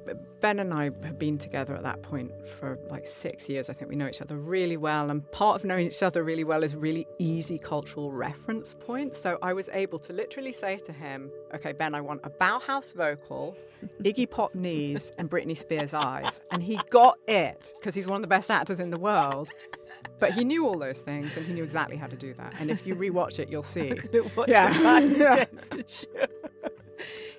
Ben 0.40 0.58
and 0.58 0.72
I 0.72 0.84
have 0.84 1.18
been 1.18 1.36
together 1.36 1.74
at 1.76 1.82
that 1.82 2.00
point 2.00 2.30
for 2.48 2.78
like 2.88 3.06
six 3.06 3.50
years. 3.50 3.68
I 3.68 3.74
think 3.74 3.90
we 3.90 3.96
know 3.96 4.08
each 4.08 4.22
other 4.22 4.36
really 4.38 4.78
well. 4.78 5.10
And 5.10 5.30
part 5.30 5.56
of 5.56 5.66
knowing 5.66 5.86
each 5.88 6.02
other 6.02 6.24
really 6.24 6.44
well 6.44 6.62
is 6.62 6.74
really 6.74 7.06
easy 7.18 7.58
cultural 7.58 8.12
reference 8.12 8.72
points. 8.72 9.20
So 9.20 9.36
I 9.42 9.52
was 9.52 9.68
able 9.74 9.98
to 9.98 10.12
literally 10.14 10.52
say 10.52 10.78
to 10.78 10.92
him, 11.04 11.30
okay, 11.54 11.72
Ben, 11.72 11.94
I 11.94 12.00
want 12.00 12.20
a 12.24 12.30
Bauhaus 12.30 12.94
vocal, 12.94 13.56
Iggy 14.02 14.28
Pop 14.28 14.54
knees, 14.54 15.12
and 15.18 15.30
Britney 15.30 15.56
Spears 15.56 15.94
eyes. 15.94 16.40
And 16.50 16.62
he 16.62 16.78
got 16.90 17.18
it 17.28 17.74
because 17.78 17.94
he's 17.94 18.06
one 18.06 18.16
of 18.16 18.22
the 18.22 18.28
best 18.28 18.50
actors 18.50 18.80
in 18.80 18.90
the 18.90 18.98
world. 18.98 19.50
But 20.18 20.32
he 20.32 20.44
knew 20.44 20.66
all 20.66 20.78
those 20.78 21.02
things 21.02 21.36
and 21.36 21.46
he 21.46 21.52
knew 21.52 21.64
exactly 21.64 21.96
how 21.96 22.06
to 22.06 22.16
do 22.16 22.32
that. 22.34 22.54
And 22.60 22.70
if 22.70 22.86
you 22.86 22.94
rewatch 22.94 23.38
it, 23.38 23.48
you'll 23.48 23.62
see. 23.62 23.92
Yeah. 24.48 24.98
Yeah. 25.00 25.44
sure. 25.86 26.26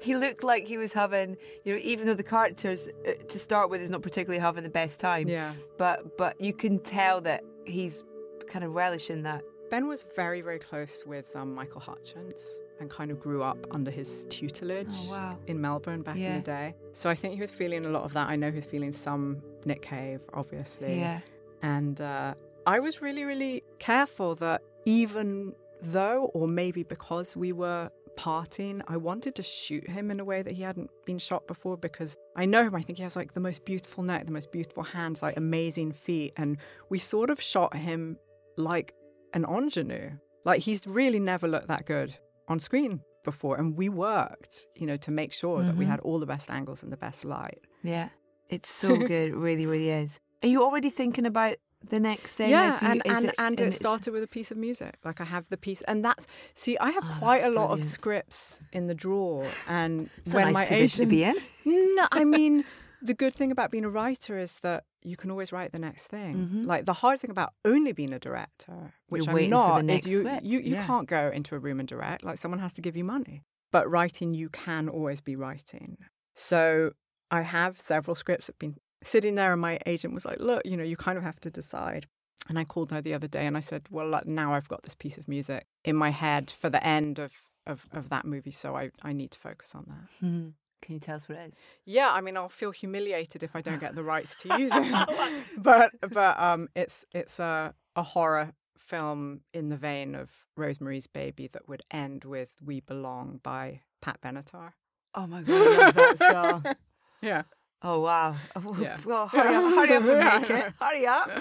He 0.02 0.16
looked 0.18 0.44
like 0.44 0.68
he 0.68 0.78
was 0.78 0.92
having, 0.92 1.38
you 1.64 1.74
know, 1.74 1.80
even 1.82 2.06
though 2.06 2.14
the 2.14 2.24
characters 2.24 2.90
uh, 3.08 3.12
to 3.14 3.40
start 3.40 3.70
with 3.70 3.82
is 3.82 3.90
not 3.90 4.02
particularly 4.02 4.40
having 4.42 4.64
the 4.64 4.70
best 4.70 5.00
time. 5.00 5.30
Yeah. 5.30 5.54
But 5.78 6.18
but 6.18 6.40
you 6.42 6.54
can 6.54 6.80
tell 6.80 7.22
that 7.22 7.44
he's 7.66 8.04
kind 8.48 8.66
of 8.66 8.76
relishing 8.76 9.24
that. 9.24 9.44
Ben 9.70 9.88
was 9.88 10.04
very, 10.16 10.42
very 10.42 10.60
close 10.60 11.04
with 11.06 11.34
um, 11.36 11.56
Michael 11.56 11.82
Hutchence 11.82 12.60
and 12.84 12.92
kind 12.92 13.10
of 13.12 13.20
grew 13.20 13.42
up 13.42 13.58
under 13.72 13.90
his 13.92 14.26
tutelage 14.30 14.94
Oh, 15.08 15.12
wow. 15.12 15.38
in 15.48 15.60
Melbourne 15.60 16.02
back 16.04 16.18
in 16.18 16.36
the 16.36 16.42
day. 16.42 16.76
So 16.94 17.10
I 17.10 17.16
think 17.16 17.34
he 17.36 17.42
was 17.42 17.50
feeling 17.52 17.86
a 17.86 17.90
lot 17.90 18.04
of 18.04 18.14
that. 18.14 18.28
I 18.30 18.36
know 18.36 18.50
he 18.50 18.56
was 18.56 18.66
feeling 18.66 18.92
some 18.92 19.42
Nick 19.66 19.82
Cave, 19.82 20.22
obviously. 20.34 21.00
Yeah. 21.00 21.20
And 21.62 22.00
uh, 22.02 22.36
I 22.68 22.80
was 22.80 23.02
really, 23.02 23.24
really 23.24 23.64
careful 23.80 24.36
that 24.36 24.62
even 24.86 25.54
though, 25.82 26.26
or 26.34 26.48
maybe 26.48 26.84
because 26.84 27.36
we 27.36 27.52
were 27.52 27.90
parting, 28.16 28.82
I 28.88 28.98
wanted 28.98 29.34
to 29.36 29.44
shoot 29.44 29.90
him 29.90 30.12
in 30.12 30.20
a 30.20 30.26
way 30.26 30.42
that 30.44 30.54
he 30.54 30.62
hadn't 30.64 30.90
been 31.06 31.18
shot 31.18 31.48
before 31.48 31.78
because 31.78 32.16
I 32.36 32.46
know 32.46 32.64
him. 32.68 32.76
I 32.76 32.82
think 32.82 32.98
he 33.00 33.04
has 33.04 33.16
like 33.16 33.34
the 33.34 33.40
most 33.40 33.66
beautiful 33.66 34.04
neck, 34.04 34.26
the 34.28 34.32
most 34.34 34.52
beautiful 34.52 34.84
hands, 34.84 35.22
like 35.24 35.36
amazing 35.38 35.94
feet. 35.94 36.34
And 36.38 36.58
we 36.90 37.00
sort 37.00 37.30
of 37.30 37.42
shot 37.42 37.76
him 37.76 38.18
like 38.58 38.94
an 39.34 39.46
ingenue. 39.46 40.12
Like 40.46 40.60
he's 40.62 40.86
really 40.86 41.20
never 41.20 41.48
looked 41.48 41.70
that 41.70 41.86
good 41.86 42.18
on 42.48 42.60
screen 42.60 43.02
before. 43.24 43.56
And 43.58 43.76
we 43.78 43.90
worked, 43.90 44.68
you 44.76 44.86
know, 44.86 44.98
to 44.98 45.12
make 45.12 45.34
sure 45.34 45.64
that 45.64 45.76
we 45.76 45.86
Mhm. 45.86 45.90
had 45.90 46.00
all 46.02 46.20
the 46.20 46.26
best 46.26 46.50
angles 46.50 46.84
and 46.84 46.92
the 46.92 46.98
best 46.98 47.24
light. 47.26 47.60
Yeah. 47.84 48.10
It's 48.50 48.70
so 48.70 48.96
good. 49.12 49.30
It 49.32 49.36
really, 49.36 49.66
really 49.66 49.90
is. 49.90 50.20
Are 50.44 50.48
you 50.50 50.62
already 50.64 50.90
thinking 50.90 51.26
about 51.26 51.56
the 51.90 52.00
next 52.00 52.36
thing? 52.36 52.50
yeah, 52.50 52.80
you- 52.82 52.88
and 52.92 53.02
and, 53.06 53.32
and 53.38 53.60
it 53.62 53.74
started 53.74 54.12
with 54.12 54.24
a 54.24 54.28
piece 54.28 54.52
of 54.52 54.58
music. 54.58 54.96
Like 55.06 55.22
I 55.22 55.26
have 55.26 55.48
the 55.50 55.58
piece, 55.58 55.82
and 55.84 56.04
that's 56.04 56.28
see, 56.54 56.78
I 56.80 56.92
have 56.92 57.06
Oh, 57.06 57.16
quite 57.20 57.44
a 57.44 57.50
lot 57.50 57.72
of 57.72 57.84
scripts 57.84 58.62
in 58.74 58.88
the 58.88 58.96
drawer, 58.96 59.46
and 59.70 60.10
It's 60.18 60.34
a 60.34 60.38
when 60.38 60.46
nice 60.48 60.54
my 60.54 60.66
position 60.66 60.84
agent, 61.08 61.10
to 61.10 61.16
be 61.16 61.24
in. 61.24 61.96
no, 61.96 62.08
I 62.12 62.24
mean. 62.38 62.64
The 63.06 63.14
good 63.14 63.34
thing 63.34 63.52
about 63.52 63.70
being 63.70 63.84
a 63.84 63.90
writer 63.90 64.38
is 64.38 64.60
that 64.60 64.86
you 65.06 65.16
can 65.18 65.30
always 65.32 65.52
write 65.52 65.72
the 65.72 65.80
next 65.80 66.08
thing. 66.08 66.36
Mhm. 66.36 66.66
Like 66.66 66.86
the 66.86 66.94
hard 66.94 67.20
thing 67.20 67.30
about 67.32 67.54
only 67.66 67.92
being 67.94 68.14
a 68.14 68.20
director, 68.20 68.94
which 69.08 69.22
You're 69.26 69.30
I'm 69.30 69.36
waiting 69.36 69.52
for 69.52 69.78
the 69.80 69.84
not, 69.84 69.96
is 69.96 70.06
you 70.08 70.18
you, 70.44 70.60
you 70.60 70.74
Yeah. 70.76 70.86
can't 70.88 71.08
go 71.08 71.30
into 71.30 71.56
a 71.56 71.60
room 71.60 71.80
and 71.80 71.88
direct. 71.88 72.24
Like 72.24 72.38
someone 72.38 72.60
has 72.60 72.74
to 72.76 72.82
give 72.82 72.96
you 72.98 73.04
money. 73.04 73.44
But 73.72 73.90
writing, 73.90 74.34
you 74.34 74.50
can 74.50 74.88
always 74.88 75.20
be 75.22 75.36
writing. 75.36 75.98
So 76.36 76.92
I 77.32 77.42
have 77.42 77.80
several 77.80 78.16
scripts 78.16 78.46
that 78.48 78.54
have 78.54 78.60
been 78.60 78.76
sitting 79.04 79.36
there, 79.36 79.52
and 79.54 79.62
my 79.62 79.80
agent 79.86 80.14
was 80.14 80.26
like, 80.26 80.40
"Look, 80.40 80.62
you 80.66 80.78
know, 80.78 80.84
you 80.84 80.96
kind 80.96 81.18
of 81.18 81.24
have 81.24 81.40
to 81.42 81.50
decide." 81.52 82.06
And 82.50 82.60
I 82.60 82.66
called 82.66 82.92
her 82.92 83.02
the 83.02 83.14
other 83.14 83.28
day 83.28 83.46
and 83.48 83.56
I 83.56 83.62
said, 83.62 83.88
Well, 83.90 84.10
like, 84.10 84.26
now 84.26 84.54
I've 84.54 84.68
got 84.68 84.84
this 84.84 84.96
piece 84.96 85.18
of 85.18 85.30
music 85.30 85.66
in 85.86 85.96
my 85.96 86.10
head 86.10 86.52
for 86.52 86.70
the 86.70 86.86
end 86.86 87.18
of, 87.18 87.32
of, 87.66 87.88
of 87.94 88.10
that 88.10 88.26
movie, 88.26 88.52
so 88.52 88.76
I, 88.76 88.92
I 89.02 89.14
need 89.14 89.32
to 89.32 89.40
focus 89.40 89.74
on 89.74 89.86
that. 89.88 90.26
Mhm. 90.28 90.54
Can 90.84 90.96
you 90.96 91.00
tell 91.00 91.16
us 91.16 91.30
what 91.30 91.38
it 91.38 91.50
is? 91.50 91.58
Yeah, 91.86 92.12
I 92.12 92.20
mean, 92.22 92.36
I'll 92.36 92.50
feel 92.50 92.72
humiliated 92.72 93.42
if 93.42 93.56
I 93.56 93.62
don't 93.62 93.80
get 93.80 93.96
the 93.96 94.04
rights 94.04 94.36
to 94.42 94.60
use 94.60 94.72
it. 94.74 95.44
but 95.58 95.92
but 96.12 96.40
um, 96.40 96.68
it's 96.76 97.06
it's 97.14 97.40
a, 97.40 97.74
a 97.96 98.04
horror 98.04 98.54
film 98.78 99.42
in 99.54 99.70
the 99.70 99.78
vein 99.78 100.14
of 100.14 100.30
Rosemary's 100.58 101.08
Baby 101.08 101.48
that 101.54 101.70
would 101.70 101.84
end 101.90 102.26
with 102.26 102.50
We 102.64 102.82
Belong 102.82 103.40
by 103.44 103.82
Pat 104.02 104.20
Benatar. 104.22 104.74
Oh 105.16 105.26
my 105.26 105.42
god, 105.42 105.56
I 105.56 105.86
love 105.86 105.96
that 105.96 106.18
song. 106.20 106.66
Yeah. 107.22 107.44
Oh 107.82 108.02
wow! 108.02 108.36
Oh, 108.54 108.76
Yeah. 108.78 108.98
Well, 109.06 109.30
hurry 109.30 109.56
up, 109.56 109.64
hurry 109.64 109.94
up 109.94 110.04
and 110.04 110.42
make 110.42 110.50
it. 110.50 110.74
Hurry 110.78 111.08
up. 111.08 111.32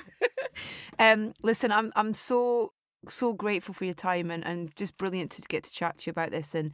um, 1.01 1.33
listen, 1.43 1.73
I'm 1.73 1.93
I'm 1.97 2.15
so 2.15 2.73
so 3.09 3.33
grateful 3.33 3.75
for 3.75 3.85
your 3.85 3.95
time 3.95 4.31
and, 4.31 4.47
and 4.47 4.75
just 4.77 4.97
brilliant 4.97 5.33
to 5.33 5.43
get 5.43 5.65
to 5.65 5.73
chat 5.73 5.99
to 5.99 6.07
you 6.07 6.11
about 6.13 6.31
this 6.31 6.55
and 6.55 6.71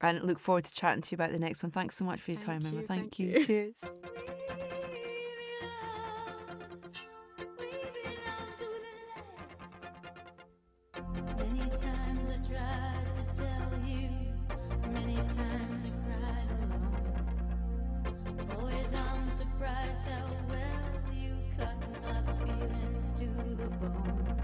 and 0.00 0.22
look 0.22 0.38
forward 0.38 0.64
to 0.64 0.72
chatting 0.72 1.02
to 1.02 1.10
you 1.12 1.16
about 1.16 1.32
the 1.32 1.38
next 1.38 1.62
one. 1.62 1.70
Thanks 1.72 1.96
so 1.96 2.04
much 2.04 2.20
for 2.20 2.30
your 2.32 2.40
Thank 2.40 2.62
time, 2.62 2.66
Emma. 2.66 2.82
Thank, 2.86 3.16
thank 3.16 3.18
you. 3.18 3.28
you. 3.28 3.44
Cheers. 3.46 3.74
Many 11.36 11.70
times 11.70 12.30
I 12.30 12.36
tried 12.46 13.14
to 13.14 13.22
tell 13.38 13.72
you, 13.86 14.08
many 14.92 15.16
times 15.16 15.84
I 15.84 15.90
cried 16.04 16.50
alone. 16.58 16.94
Always 18.58 18.94
I'm 18.94 19.30
surprised 19.30 20.06
how 20.06 20.26
well 20.48 21.14
you 21.14 21.34
cut 21.56 21.78
my 22.02 22.20
feelings 22.44 23.12
to 23.14 23.24
the 23.26 23.66
bone. 23.78 24.42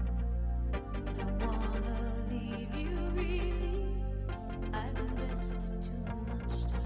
Don't 1.17 1.41
wanna 1.41 2.13
leave 2.29 2.75
you 2.75 2.89
really. 3.13 4.04
I've 4.73 4.97
invested 4.99 5.61
too 5.83 6.25
much 6.27 6.71
time 6.71 6.84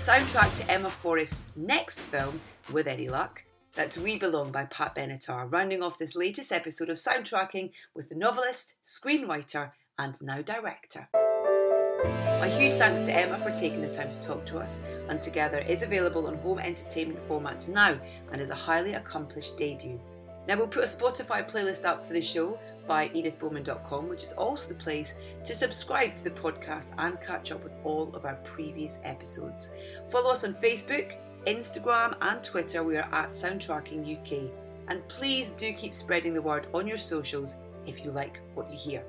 soundtrack 0.00 0.56
to 0.56 0.70
Emma 0.70 0.88
Forrest's 0.88 1.50
next 1.56 2.00
film, 2.00 2.40
with 2.72 2.86
any 2.86 3.06
luck, 3.06 3.42
that's 3.74 3.98
We 3.98 4.18
Belong 4.18 4.50
by 4.50 4.64
Pat 4.64 4.94
Benatar, 4.94 5.52
rounding 5.52 5.82
off 5.82 5.98
this 5.98 6.16
latest 6.16 6.52
episode 6.52 6.88
of 6.88 6.96
Soundtracking 6.96 7.72
with 7.94 8.08
the 8.08 8.14
novelist, 8.14 8.76
screenwriter, 8.82 9.72
and 9.98 10.20
now 10.22 10.40
director. 10.40 11.06
A 11.12 12.46
huge 12.46 12.76
thanks 12.76 13.02
to 13.02 13.12
Emma 13.12 13.36
for 13.36 13.50
taking 13.50 13.82
the 13.82 13.92
time 13.92 14.10
to 14.10 14.20
talk 14.22 14.46
to 14.46 14.58
us, 14.58 14.80
Untogether 15.10 15.58
is 15.58 15.82
available 15.82 16.26
on 16.28 16.36
home 16.36 16.60
entertainment 16.60 17.20
formats 17.28 17.68
now 17.68 18.00
and 18.32 18.40
is 18.40 18.48
a 18.48 18.54
highly 18.54 18.94
accomplished 18.94 19.58
debut. 19.58 20.00
Now, 20.48 20.56
we'll 20.56 20.66
put 20.66 20.84
a 20.84 20.86
Spotify 20.86 21.46
playlist 21.48 21.84
up 21.84 22.06
for 22.06 22.14
the 22.14 22.22
show 22.22 22.58
via 22.90 23.08
edithbowman.com, 23.10 24.08
which 24.08 24.24
is 24.24 24.32
also 24.32 24.68
the 24.68 24.74
place 24.74 25.14
to 25.44 25.54
subscribe 25.54 26.16
to 26.16 26.24
the 26.24 26.30
podcast 26.30 26.92
and 26.98 27.20
catch 27.20 27.52
up 27.52 27.62
with 27.62 27.72
all 27.84 28.12
of 28.16 28.24
our 28.24 28.34
previous 28.42 28.98
episodes. 29.04 29.70
Follow 30.08 30.30
us 30.30 30.42
on 30.42 30.54
Facebook, 30.54 31.14
Instagram, 31.46 32.16
and 32.20 32.42
Twitter. 32.42 32.82
We 32.82 32.96
are 32.96 33.08
at 33.12 33.30
Soundtracking 33.30 34.02
UK. 34.10 34.50
And 34.88 35.06
please 35.06 35.52
do 35.52 35.72
keep 35.72 35.94
spreading 35.94 36.34
the 36.34 36.42
word 36.42 36.66
on 36.74 36.88
your 36.88 36.96
socials 36.96 37.54
if 37.86 38.04
you 38.04 38.10
like 38.10 38.40
what 38.54 38.68
you 38.68 38.76
hear. 38.76 39.04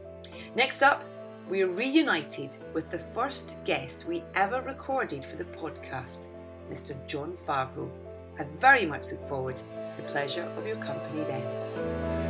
Next 0.53 0.83
up, 0.83 1.03
we 1.49 1.63
are 1.63 1.67
reunited 1.67 2.55
with 2.75 2.91
the 2.91 2.99
first 2.99 3.57
guest 3.65 4.05
we 4.07 4.21
ever 4.35 4.61
recorded 4.61 5.25
for 5.25 5.37
the 5.37 5.51
podcast, 5.59 6.27
Mr. 6.71 6.95
Jon 7.07 7.35
Favreau. 7.47 7.89
I 8.37 8.43
very 8.59 8.85
much 8.85 9.09
look 9.11 9.27
forward 9.27 9.57
to 9.57 9.63
the 9.97 10.07
pleasure 10.09 10.47
of 10.55 10.67
your 10.67 10.77
company 10.77 11.23
then. 11.23 12.20